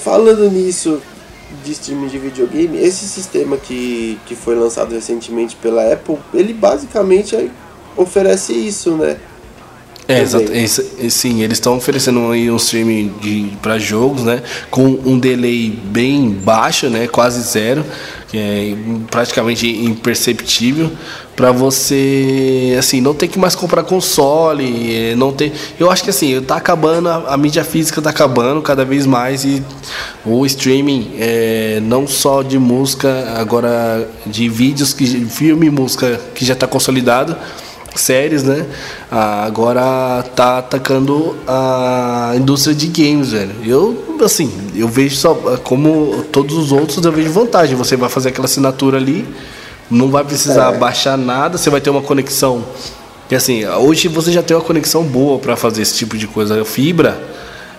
[0.04, 1.02] Falando nisso
[1.64, 7.52] de streaming de videogame, esse sistema que, que foi lançado recentemente pela Apple, ele basicamente
[7.96, 9.18] oferece isso, né?
[10.08, 10.52] É, exato.
[11.10, 14.42] sim, eles estão oferecendo aí um streaming para jogos, né?
[14.70, 17.08] Com um delay bem baixo, né?
[17.08, 17.86] Quase zero,
[18.28, 18.76] que é
[19.10, 20.92] praticamente imperceptível,
[21.36, 25.52] para você, assim, não ter que mais comprar console, é, não ter.
[25.80, 29.44] Eu acho que assim, tá acabando a, a mídia física tá acabando cada vez mais
[29.44, 29.64] e
[30.26, 36.54] o streaming, é, não só de música, agora de vídeos, que filme música que já
[36.54, 37.36] está consolidado
[37.96, 38.66] séries, né?
[39.10, 43.52] Ah, agora tá atacando a indústria de games, velho.
[43.66, 47.76] Eu, assim, eu vejo só como todos os outros, eu vejo vantagem.
[47.76, 49.28] Você vai fazer aquela assinatura ali,
[49.92, 50.78] não vai precisar é.
[50.78, 52.64] baixar nada, você vai ter uma conexão.
[53.28, 56.60] Que assim, hoje você já tem uma conexão boa para fazer esse tipo de coisa.
[56.60, 57.22] A fibra,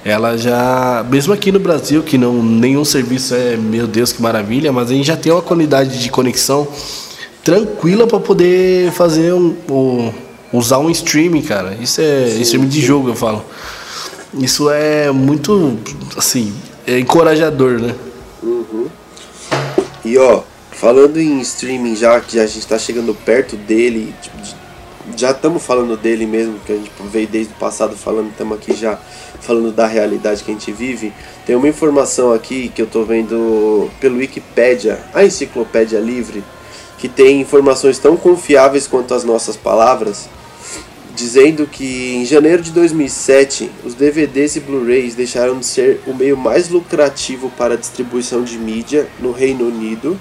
[0.04, 4.72] ela já, mesmo aqui no Brasil, que não nenhum serviço é, meu Deus, que maravilha,
[4.72, 6.68] mas a gente já tem uma qualidade de conexão
[7.42, 10.12] tranquila para poder fazer um, um,
[10.52, 11.76] usar um streaming, cara.
[11.80, 13.44] Isso é sim, streaming de jogo, eu falo.
[14.38, 15.76] Isso é muito
[16.16, 16.52] assim,
[16.86, 17.94] é encorajador, né?
[18.42, 18.86] Uhum.
[20.04, 20.40] E ó,
[20.82, 24.36] falando em streaming já que a gente está chegando perto dele, tipo,
[25.16, 28.74] já estamos falando dele mesmo, que a gente veio desde o passado falando, estamos aqui
[28.74, 28.98] já
[29.40, 31.12] falando da realidade que a gente vive.
[31.46, 36.42] Tem uma informação aqui que eu estou vendo pelo Wikipedia, a enciclopédia livre
[36.98, 40.28] que tem informações tão confiáveis quanto as nossas palavras,
[41.14, 46.36] dizendo que em janeiro de 2007 os DVDs e Blu-rays deixaram de ser o meio
[46.36, 50.18] mais lucrativo para a distribuição de mídia no Reino Unido,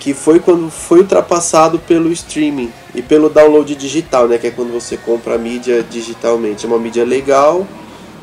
[0.00, 4.72] que foi quando foi ultrapassado pelo streaming e pelo download digital, né, que é quando
[4.72, 6.64] você compra a mídia digitalmente.
[6.64, 7.64] É uma mídia legal,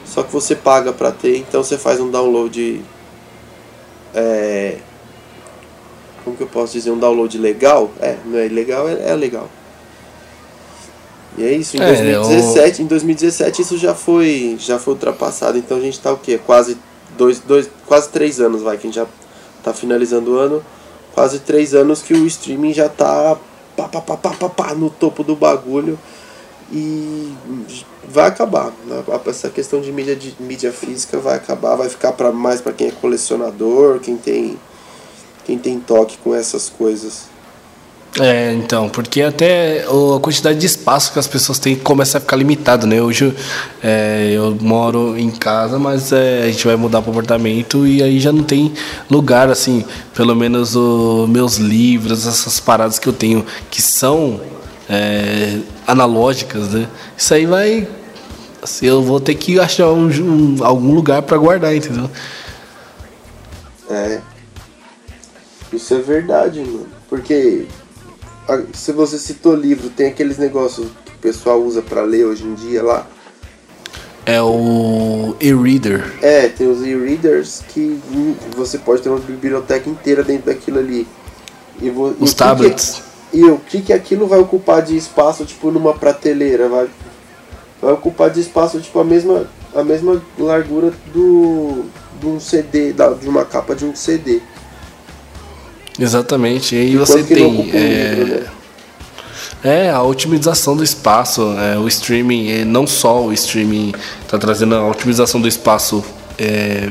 [0.05, 2.83] só que você paga para ter, então você faz um download
[4.13, 4.77] é,
[6.23, 7.89] como que eu posso dizer, um download legal?
[8.01, 9.49] É, não é ilegal, é, é legal.
[11.37, 12.85] E é isso, em, é, 2017, eu...
[12.85, 16.39] em 2017 isso já foi, já foi ultrapassado, então a gente tá o quê?
[16.43, 16.77] Quase
[17.15, 19.05] dois, dois, quase três anos, vai, que a gente já
[19.63, 20.63] tá finalizando o ano,
[21.17, 23.35] quase três anos que o streaming já tá
[23.75, 25.97] pá, pá, pá, pá, pá, pá, no topo do bagulho
[26.71, 27.33] e
[28.07, 28.71] vai acabar.
[28.85, 29.03] Né?
[29.25, 32.89] Essa questão de mídia, de mídia física vai acabar, vai ficar para mais para quem
[32.89, 34.59] é colecionador, quem tem
[35.43, 37.23] quem tem toque com essas coisas.
[38.19, 42.35] É, então, porque até a quantidade de espaço que as pessoas têm começa a ficar
[42.35, 42.99] limitado, né?
[42.99, 43.35] Hoje
[43.83, 48.19] é, eu moro em casa, mas é, a gente vai mudar para apartamento e aí
[48.19, 48.73] já não tem
[49.09, 54.41] lugar, assim, pelo menos os meus livros, essas paradas que eu tenho que são
[54.89, 56.87] é, analógicas, né?
[57.15, 57.87] Isso aí vai.
[58.61, 62.09] Assim, eu vou ter que achar um, um, algum lugar para guardar, entendeu?
[63.89, 64.19] É,
[65.71, 66.87] isso é verdade, mano.
[67.09, 67.65] Porque
[68.73, 72.53] se você citou livro, tem aqueles negócios que o pessoal usa para ler hoje em
[72.53, 73.05] dia lá.
[74.25, 76.13] É o e-reader.
[76.21, 77.99] É, tem os e-readers que
[78.55, 81.07] você pode ter uma biblioteca inteira dentro daquilo ali.
[81.81, 83.01] E os e tablets.
[83.31, 86.67] Que, e o que, que aquilo vai ocupar de espaço, tipo, numa prateleira?
[86.67, 86.89] Vai,
[87.81, 91.85] vai ocupar de espaço, tipo, a mesma, a mesma largura do,
[92.19, 94.41] de um CD, da, de uma capa de um CD.
[95.99, 96.75] Exatamente.
[96.75, 97.71] E aí você tem.
[97.73, 98.47] É, livro, né?
[99.63, 104.75] é, a otimização do espaço, é, o streaming, é, não só o streaming está trazendo
[104.75, 106.03] a otimização do espaço
[106.37, 106.89] é,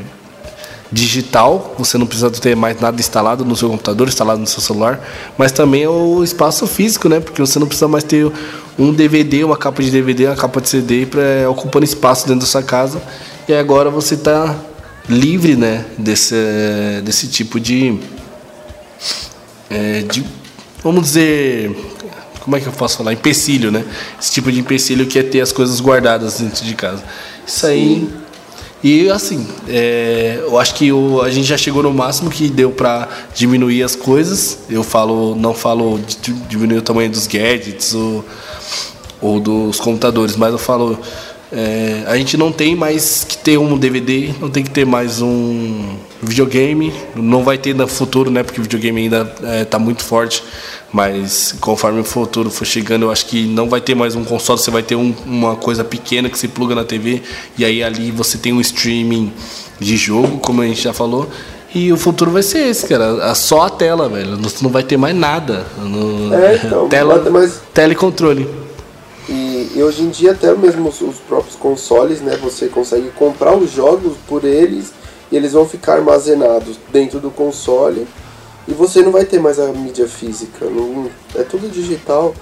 [0.91, 5.01] digital, você não precisa ter mais nada instalado no seu computador, instalado no seu celular,
[5.37, 7.21] mas também o espaço físico, né?
[7.21, 8.31] Porque você não precisa mais ter
[8.79, 12.47] um DVD, uma capa de DVD, uma capa de CD para ocupando espaço dentro da
[12.47, 13.01] sua casa.
[13.49, 14.55] E agora você está
[15.09, 16.35] livre, né, desse,
[17.05, 17.99] desse tipo de,
[19.71, 20.25] é, de,
[20.83, 21.75] vamos dizer,
[22.41, 23.85] como é que eu posso falar, empecilho, né?
[24.21, 27.03] Esse tipo de empecilho que é ter as coisas guardadas dentro de casa.
[27.47, 28.09] Isso aí.
[28.83, 32.71] E assim, é, eu acho que o, a gente já chegou no máximo que deu
[32.71, 34.59] para diminuir as coisas.
[34.71, 38.25] Eu falo, não falo de diminuir o tamanho dos gadgets ou,
[39.21, 40.99] ou dos computadores, mas eu falo
[41.53, 45.23] é, a gente não tem mais que ter um DVD, não tem que ter mais
[45.23, 45.97] um
[46.27, 46.93] videogame.
[47.15, 48.43] Não vai ter no futuro, né?
[48.43, 50.43] Porque o videogame ainda está é, tá muito forte.
[50.93, 54.59] Mas conforme o futuro for chegando, eu acho que não vai ter mais um console.
[54.59, 57.23] Você vai ter um, uma coisa pequena que se pluga na TV.
[57.57, 59.33] E aí ali você tem um streaming
[59.79, 61.29] de jogo, como a gente já falou.
[61.75, 63.35] E o futuro vai ser esse, cara.
[63.35, 64.37] Só a tela, velho.
[64.39, 65.67] Você não vai ter mais nada.
[65.79, 66.35] No...
[66.35, 67.61] É, então, tela, mais...
[67.75, 68.67] tela e controle.
[69.77, 73.71] E hoje em dia até mesmo os, os próprios consoles, né, você consegue comprar os
[73.71, 74.91] jogos por eles
[75.31, 78.07] e eles vão ficar armazenados dentro do console
[78.69, 82.35] e você não vai ter mais a mídia física, não, é tudo digital.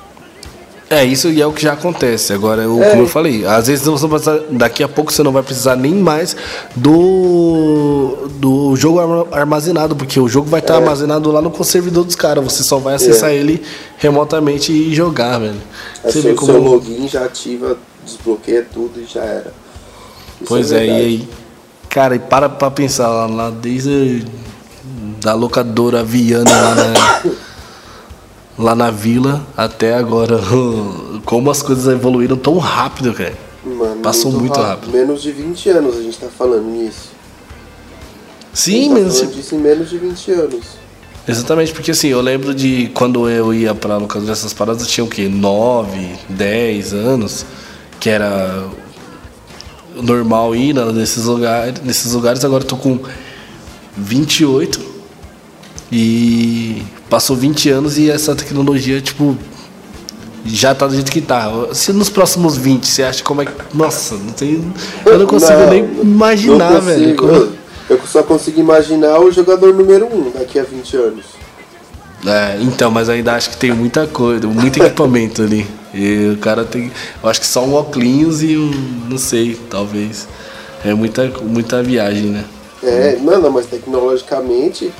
[0.89, 2.33] É, isso e é o que já acontece.
[2.33, 2.91] Agora, eu, é.
[2.91, 5.95] como eu falei, às vezes você precisar, daqui a pouco você não vai precisar nem
[5.95, 6.37] mais
[6.77, 9.01] do, do jogo
[9.33, 10.77] armazenado, porque o jogo vai estar é.
[10.77, 12.45] armazenado lá no servidor dos caras.
[12.45, 13.37] Você só vai acessar é.
[13.37, 13.63] ele
[13.97, 15.61] remotamente e jogar, velho.
[16.05, 19.53] É você vê como seu login já ativa, desbloqueia tudo e já era.
[20.41, 21.29] Isso pois é, é e aí,
[21.95, 24.27] cara, e para pra pensar lá, lá desde
[25.23, 27.31] da locadora Viana lá na
[28.59, 30.41] lá na vila até agora.
[31.25, 33.33] Como as coisas evoluíram tão rápido, cara.
[33.65, 34.87] Mano, Passou muito, muito rápido.
[34.87, 34.93] rápido.
[34.93, 37.11] Menos de 20 anos a gente tá falando nisso.
[38.53, 39.19] Sim, tá menos.
[39.21, 40.65] Falando disso em menos de 20 anos.
[41.27, 45.05] Exatamente, porque assim, eu lembro de quando eu ia pra locadora dessas paradas, eu tinha
[45.05, 45.27] o quê?
[45.27, 47.47] 9, 10 anos,
[47.99, 48.63] que era
[50.03, 52.99] normal ir nesses lugares, nesses lugares, agora eu tô com
[53.97, 54.95] 28
[55.93, 56.83] e
[57.15, 59.37] Passou 20 anos e essa tecnologia, tipo,
[60.45, 61.49] já tá do jeito que tá.
[61.73, 63.53] Se nos próximos 20 você acha como é que.
[63.73, 64.73] Nossa, não tem.
[65.05, 67.17] Eu não consigo não, nem imaginar, consigo, velho.
[67.17, 67.53] Como...
[67.89, 71.25] Eu só consigo imaginar o jogador número 1 um daqui a 20 anos.
[72.27, 75.65] É, então, mas ainda acho que tem muita coisa, muito equipamento ali.
[75.95, 76.91] E o cara tem.
[77.23, 78.71] Eu acho que só um óculos e um.
[79.09, 80.27] Não sei, talvez.
[80.85, 82.45] É muita, muita viagem, né?
[82.83, 84.93] É, não, mas tecnologicamente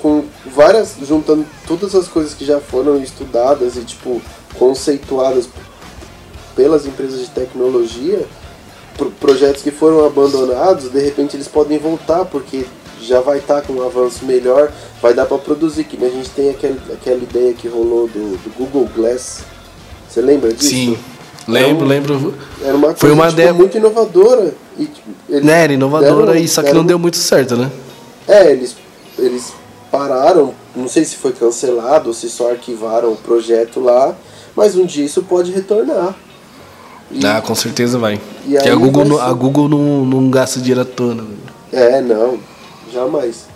[0.00, 0.96] com várias.
[1.02, 4.20] juntando todas as coisas que já foram estudadas e tipo
[4.58, 5.48] conceituadas
[6.54, 8.26] pelas empresas de tecnologia,
[9.18, 12.66] projetos que foram abandonados, de repente eles podem voltar, porque
[13.00, 15.84] já vai estar tá com um avanço melhor, vai dar para produzir.
[15.84, 19.44] Que a gente tem aquele, aquela ideia que rolou do, do Google Glass.
[20.12, 20.68] Você lembra disso?
[20.68, 20.98] Sim.
[21.48, 22.34] Lembro, um, lembro.
[22.62, 24.54] Era uma coisa Foi uma tipo, ideia muito inovadora.
[24.78, 27.70] E, tipo, né, era inovadora, deram, e só que não deu muito certo, né?
[28.28, 28.76] É, eles,
[29.18, 29.54] eles
[29.90, 34.14] pararam, não sei se foi cancelado ou se só arquivaram o projeto lá,
[34.54, 36.14] mas um dia isso pode retornar.
[37.10, 38.20] E, ah, com certeza vai.
[38.46, 41.14] E Porque a Google, não, a Google não, não gasta dinheiro à toa.
[41.14, 41.24] Né?
[41.72, 42.38] É, não,
[42.92, 43.46] jamais.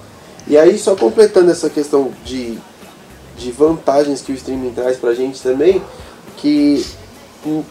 [0.49, 2.59] E aí, só completando essa questão de,
[3.37, 5.83] de vantagens que o streaming traz pra gente também,
[6.37, 6.85] que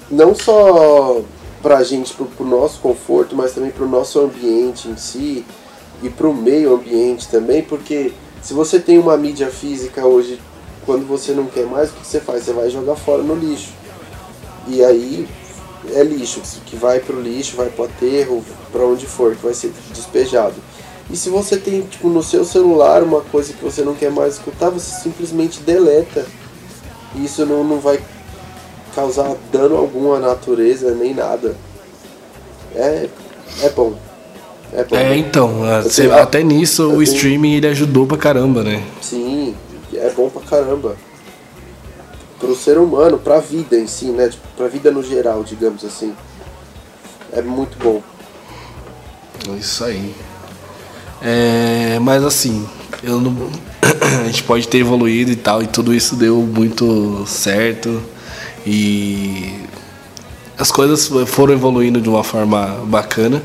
[0.10, 1.22] não só
[1.62, 5.46] pra gente, pro, pro nosso conforto, mas também pro nosso ambiente em si
[6.04, 10.40] e pro meio ambiente também, porque se você tem uma mídia física hoje,
[10.86, 12.44] quando você não quer mais, o que você faz?
[12.44, 13.74] Você vai jogar fora no lixo.
[14.68, 15.28] E aí
[15.94, 19.74] é lixo, que vai pro lixo, vai pro aterro, para onde for, que vai ser
[19.92, 20.56] despejado.
[21.10, 24.36] E se você tem tipo, no seu celular uma coisa que você não quer mais
[24.36, 26.26] escutar, você simplesmente deleta.
[27.16, 28.00] E isso não, não vai
[28.96, 31.56] causar dano algum à natureza, nem nada.
[32.74, 33.10] É,
[33.62, 33.94] é bom.
[34.74, 35.62] É, bom, é então,
[35.96, 37.04] tenho, até nisso o tenho...
[37.04, 38.84] streaming ele ajudou pra caramba, né?
[39.02, 39.56] Sim,
[39.94, 40.96] é bom pra caramba.
[42.40, 44.30] Pro ser humano, pra vida em si, né?
[44.30, 46.14] Tipo, pra vida no geral, digamos assim.
[47.32, 48.02] É muito bom.
[49.58, 50.16] Isso aí.
[51.22, 52.68] É, mas assim,
[53.04, 53.50] eu não,
[54.22, 58.02] a gente pode ter evoluído e tal, e tudo isso deu muito certo.
[58.66, 59.54] E
[60.58, 63.42] as coisas foram evoluindo de uma forma bacana.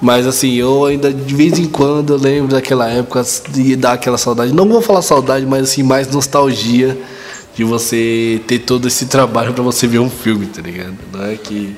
[0.00, 4.52] Mas assim, eu ainda de vez em quando lembro daquela época de dar aquela saudade.
[4.52, 6.98] Não vou falar saudade, mas assim, mais nostalgia
[7.54, 10.94] de você ter todo esse trabalho para você ver um filme, tá ligado?
[11.12, 11.76] Não é que.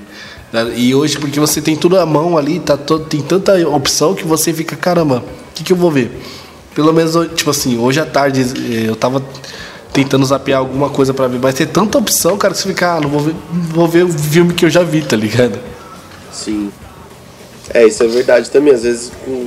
[0.75, 4.27] E hoje, porque você tem tudo à mão ali, tá todo, tem tanta opção que
[4.27, 5.19] você fica, caramba,
[5.51, 6.11] o que, que eu vou ver?
[6.75, 9.23] Pelo menos, tipo assim, hoje à tarde eh, eu tava
[9.97, 11.39] tentando zapear alguma coisa para ver.
[11.41, 13.35] Mas tem tanta opção, cara, que você fica, ah, não vou ver,
[13.73, 15.59] vou ver o filme que eu já vi, tá ligado?
[16.31, 16.71] Sim.
[17.73, 18.75] É, isso é verdade também.
[18.75, 19.47] Às vezes, com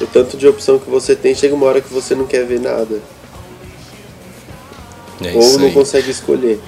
[0.00, 2.58] o tanto de opção que você tem, chega uma hora que você não quer ver
[2.58, 3.00] nada.
[5.22, 5.72] É Ou não aí.
[5.72, 6.60] consegue escolher.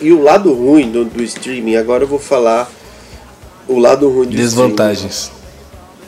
[0.00, 2.70] E o lado ruim do, do, streaming, agora eu vou falar
[3.68, 5.30] o lado ruim do Desvantagens.
[5.30, 5.42] Streaming.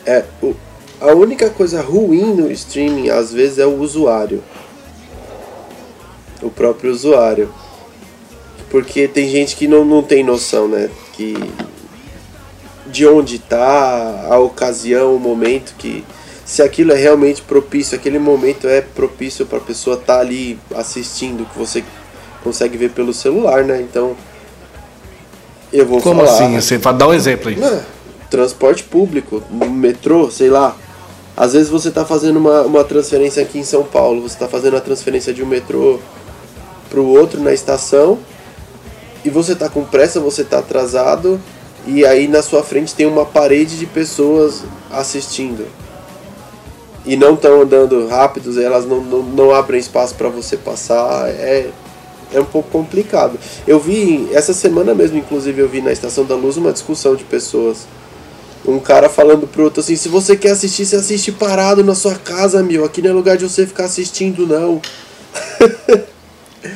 [0.06, 0.54] É, o,
[0.98, 4.42] a única coisa ruim no streaming, às vezes, é o usuário.
[6.44, 7.52] O próprio usuário.
[8.70, 10.90] Porque tem gente que não, não tem noção, né?
[11.12, 11.34] Que
[12.86, 16.04] de onde tá, a ocasião, o momento que
[16.44, 20.58] se aquilo é realmente propício, aquele momento é propício para a pessoa estar tá ali
[20.74, 21.82] assistindo, que você
[22.42, 23.80] consegue ver pelo celular, né?
[23.80, 24.14] Então,
[25.72, 26.32] eu vou Como falar.
[26.32, 26.60] assim?
[26.60, 27.58] Você dar um exemplo aí.
[28.30, 30.76] Transporte público, metrô, sei lá.
[31.36, 34.76] Às vezes você está fazendo uma, uma transferência aqui em São Paulo, você está fazendo
[34.76, 35.98] a transferência de um metrô
[36.94, 38.20] para o outro na estação
[39.24, 41.40] e você está com pressa, você está atrasado
[41.84, 45.66] e aí na sua frente tem uma parede de pessoas assistindo
[47.04, 51.68] e não estão andando rápidos, elas não, não, não abrem espaço para você passar, é,
[52.32, 53.38] é um pouco complicado.
[53.66, 57.24] Eu vi, essa semana mesmo, inclusive, eu vi na Estação da Luz uma discussão de
[57.24, 57.86] pessoas.
[58.66, 62.14] Um cara falando pro outro assim: se você quer assistir, você assiste parado na sua
[62.14, 62.86] casa, meu.
[62.86, 64.80] Aqui não é lugar de você ficar assistindo, não.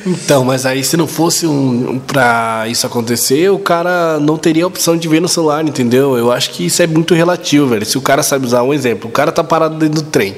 [0.05, 4.63] Então, mas aí se não fosse um, um pra isso acontecer, o cara não teria
[4.63, 6.17] a opção de ver no celular, entendeu?
[6.17, 7.85] Eu acho que isso é muito relativo, velho.
[7.85, 10.35] Se o cara sabe usar um exemplo, o cara tá parado dentro do trem.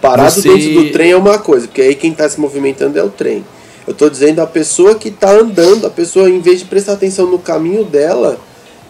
[0.00, 0.48] Parado você...
[0.48, 3.44] dentro do trem é uma coisa, porque aí quem tá se movimentando é o trem.
[3.86, 7.30] Eu tô dizendo a pessoa que tá andando, a pessoa em vez de prestar atenção
[7.30, 8.38] no caminho dela,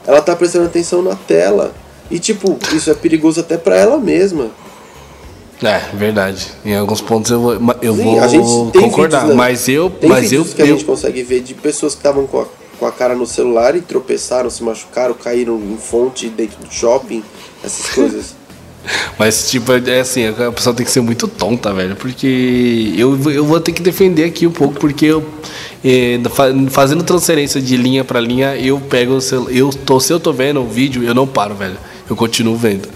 [0.07, 1.73] ela tá prestando atenção na tela.
[2.11, 4.51] E tipo, isso é perigoso até para ela mesma.
[5.63, 6.49] É, verdade.
[6.65, 8.03] Em alguns pontos eu vou, eu Sim,
[8.41, 9.35] vou concordar, vídeos, né?
[9.35, 12.41] mas eu, tem mas eu que a gente consegue ver de pessoas que estavam com
[12.41, 12.47] a,
[12.79, 17.23] com a cara no celular e tropeçaram, se machucaram, caíram em fonte dentro do shopping,
[17.63, 18.43] essas coisas.
[19.17, 21.95] Mas, tipo, é assim, a pessoa tem que ser muito tonta, velho.
[21.95, 25.25] Porque eu, eu vou ter que defender aqui um pouco, porque eu,
[25.85, 26.19] é,
[26.69, 29.19] fazendo transferência de linha para linha, eu pego,
[29.51, 31.77] eu tô, se eu tô vendo o vídeo, eu não paro, velho.
[32.11, 32.89] Eu continuo vendo.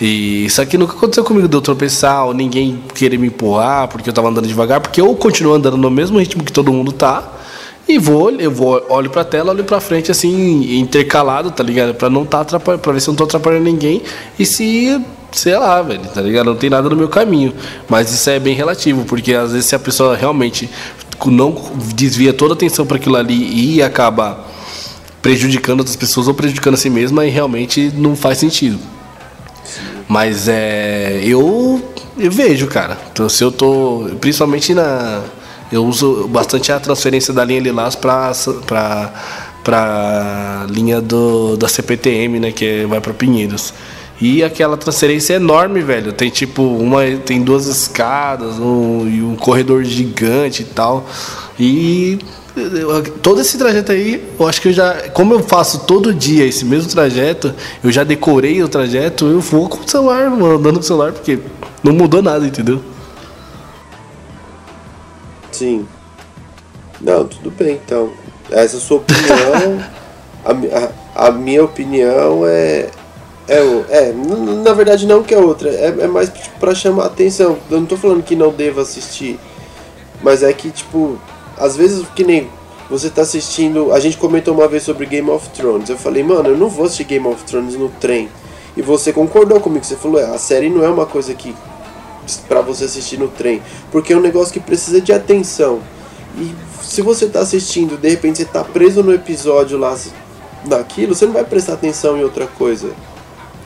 [0.00, 4.08] E isso aqui nunca aconteceu comigo de eu tropeçar ou ninguém querer me empurrar porque
[4.08, 7.36] eu tava andando devagar, porque eu continuo andando no mesmo ritmo que todo mundo tá.
[7.86, 11.92] E vou, eu vou, olho pra tela, olho pra frente assim, intercalado, tá ligado?
[11.94, 14.00] Pra não tá atrapalhando, pra ver se eu não tô atrapalhando ninguém.
[14.38, 15.00] E se,
[15.32, 16.46] sei lá, velho, tá ligado?
[16.46, 17.52] Não tem nada no meu caminho.
[17.88, 20.70] Mas isso é bem relativo, porque às vezes se a pessoa realmente
[21.26, 21.54] não
[21.94, 24.46] desvia toda a atenção para aquilo ali e acaba
[25.20, 28.78] prejudicando outras pessoas ou prejudicando a si mesma, e realmente não faz sentido.
[30.10, 31.20] Mas é.
[31.22, 31.80] Eu,
[32.18, 32.98] eu vejo, cara.
[33.12, 34.10] Então, se eu tô.
[34.20, 35.22] Principalmente na.
[35.70, 38.32] Eu uso bastante a transferência da linha Lilás para
[38.66, 39.12] pra,
[39.62, 42.50] pra linha do, da CPTM, né?
[42.50, 43.72] Que vai para Pinheiros.
[44.20, 46.12] E aquela transferência é enorme, velho.
[46.12, 47.02] Tem tipo uma.
[47.24, 51.06] Tem duas escadas um, e um corredor gigante e tal.
[51.56, 52.18] E
[53.22, 55.08] todo esse trajeto aí, eu acho que eu já.
[55.10, 59.68] Como eu faço todo dia esse mesmo trajeto, eu já decorei o trajeto, eu vou
[59.68, 61.38] com o celular, andando com o celular, porque
[61.82, 62.80] não mudou nada, entendeu?
[65.52, 65.86] Sim.
[67.00, 68.12] Não, tudo bem, então.
[68.50, 69.84] Essa é a sua opinião.
[70.44, 72.88] a, a, a, minha opinião é.
[73.48, 74.12] É, é,
[74.62, 77.58] na verdade não que é outra, é, é mais tipo, pra chamar atenção.
[77.70, 79.40] Eu não tô falando que não deva assistir,
[80.22, 81.18] mas é que, tipo,
[81.60, 82.48] às vezes, que nem
[82.88, 83.92] você tá assistindo.
[83.92, 85.88] A gente comentou uma vez sobre Game of Thrones.
[85.88, 88.28] Eu falei, mano, eu não vou assistir Game of Thrones no trem.
[88.76, 91.54] E você concordou comigo, você falou, é, a série não é uma coisa que
[92.48, 95.80] para você assistir no trem, porque é um negócio que precisa de atenção.
[96.38, 99.96] E se você tá assistindo, de repente você tá preso no episódio lá
[100.64, 102.90] naquilo, você não vai prestar atenção em outra coisa.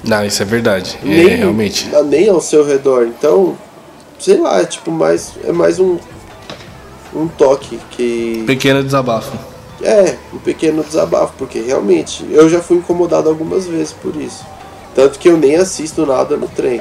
[0.03, 0.99] Não, isso é verdade.
[1.03, 1.91] É, nem, é, realmente.
[2.07, 3.07] Nem ao seu redor.
[3.07, 3.57] Então,
[4.19, 5.99] sei lá, é tipo mais é mais um
[7.15, 8.45] um toque que.
[8.47, 9.37] Pequeno desabafo.
[9.83, 14.45] É, um pequeno desabafo, porque realmente eu já fui incomodado algumas vezes por isso.
[14.95, 16.81] Tanto que eu nem assisto nada no trem.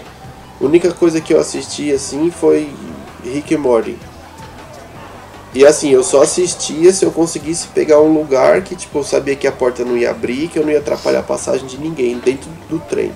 [0.61, 2.71] A única coisa que eu assisti assim foi
[3.23, 3.97] Rick e Morty.
[5.53, 9.35] E assim, eu só assistia se eu conseguisse pegar um lugar que tipo, eu sabia
[9.35, 12.17] que a porta não ia abrir, que eu não ia atrapalhar a passagem de ninguém
[12.17, 13.11] dentro do trem.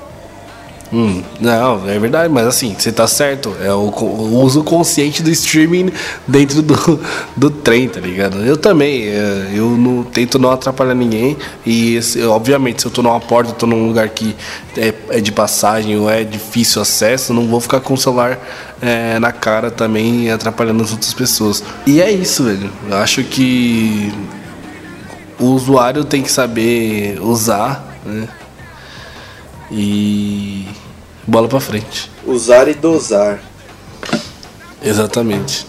[0.92, 3.54] Hum, não, é verdade, mas assim, você tá certo.
[3.62, 5.92] É o, o, uso consciente do streaming
[6.26, 7.00] dentro do,
[7.36, 8.38] do trem, tá ligado?
[8.38, 11.36] Eu também, é, eu não, tento não atrapalhar ninguém.
[11.66, 14.34] E obviamente, se eu tô numa porta, tô num lugar que
[14.78, 18.40] é, é de passagem ou é difícil acesso, não vou ficar com o celular
[18.82, 21.64] é, na cara também atrapalhando as outras pessoas.
[21.86, 22.70] E é isso, velho.
[22.90, 24.14] Eu acho que
[25.38, 28.28] o usuário tem que saber usar, né?
[29.72, 30.66] E
[31.26, 32.10] bola para frente.
[32.26, 33.40] Usar e dosar.
[34.84, 35.66] Exatamente.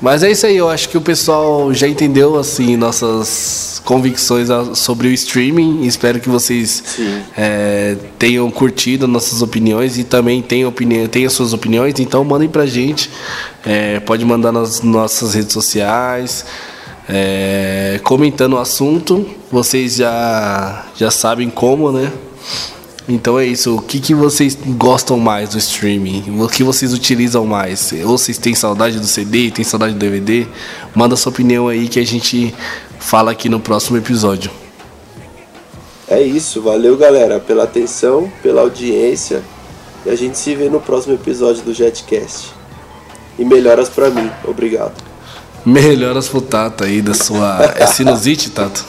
[0.00, 5.08] Mas é isso aí, eu acho que o pessoal já entendeu assim nossas convicções sobre
[5.08, 5.84] o streaming.
[5.86, 6.98] Espero que vocês
[7.36, 11.98] é, tenham curtido nossas opiniões e também tenham, opinião, tenham suas opiniões.
[12.00, 13.10] Então mandem pra gente.
[13.64, 16.44] É, pode mandar nas nossas redes sociais.
[17.08, 19.26] É, comentando o assunto.
[19.50, 22.10] Vocês já, já sabem como, né?
[23.08, 23.76] Então é isso.
[23.76, 26.40] O que, que vocês gostam mais do streaming?
[26.40, 27.92] O que vocês utilizam mais?
[28.04, 30.46] Ou vocês têm saudade do CD, têm saudade do DVD?
[30.94, 32.54] Manda sua opinião aí que a gente
[32.98, 34.50] fala aqui no próximo episódio.
[36.08, 36.62] É isso.
[36.62, 39.42] Valeu, galera, pela atenção, pela audiência.
[40.06, 42.52] E a gente se vê no próximo episódio do Jetcast.
[43.38, 44.30] E melhoras para mim.
[44.46, 44.94] Obrigado.
[45.64, 47.74] Melhoras pro Tato aí da sua.
[47.76, 48.84] É sinusite, Tato?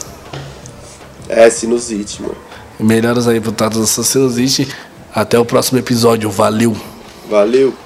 [1.28, 2.45] É sinusite, mano.
[2.78, 4.68] Melhoras aí pro Tato da sinusite.
[5.14, 6.30] Até o próximo episódio.
[6.30, 6.76] Valeu.
[7.28, 7.85] Valeu.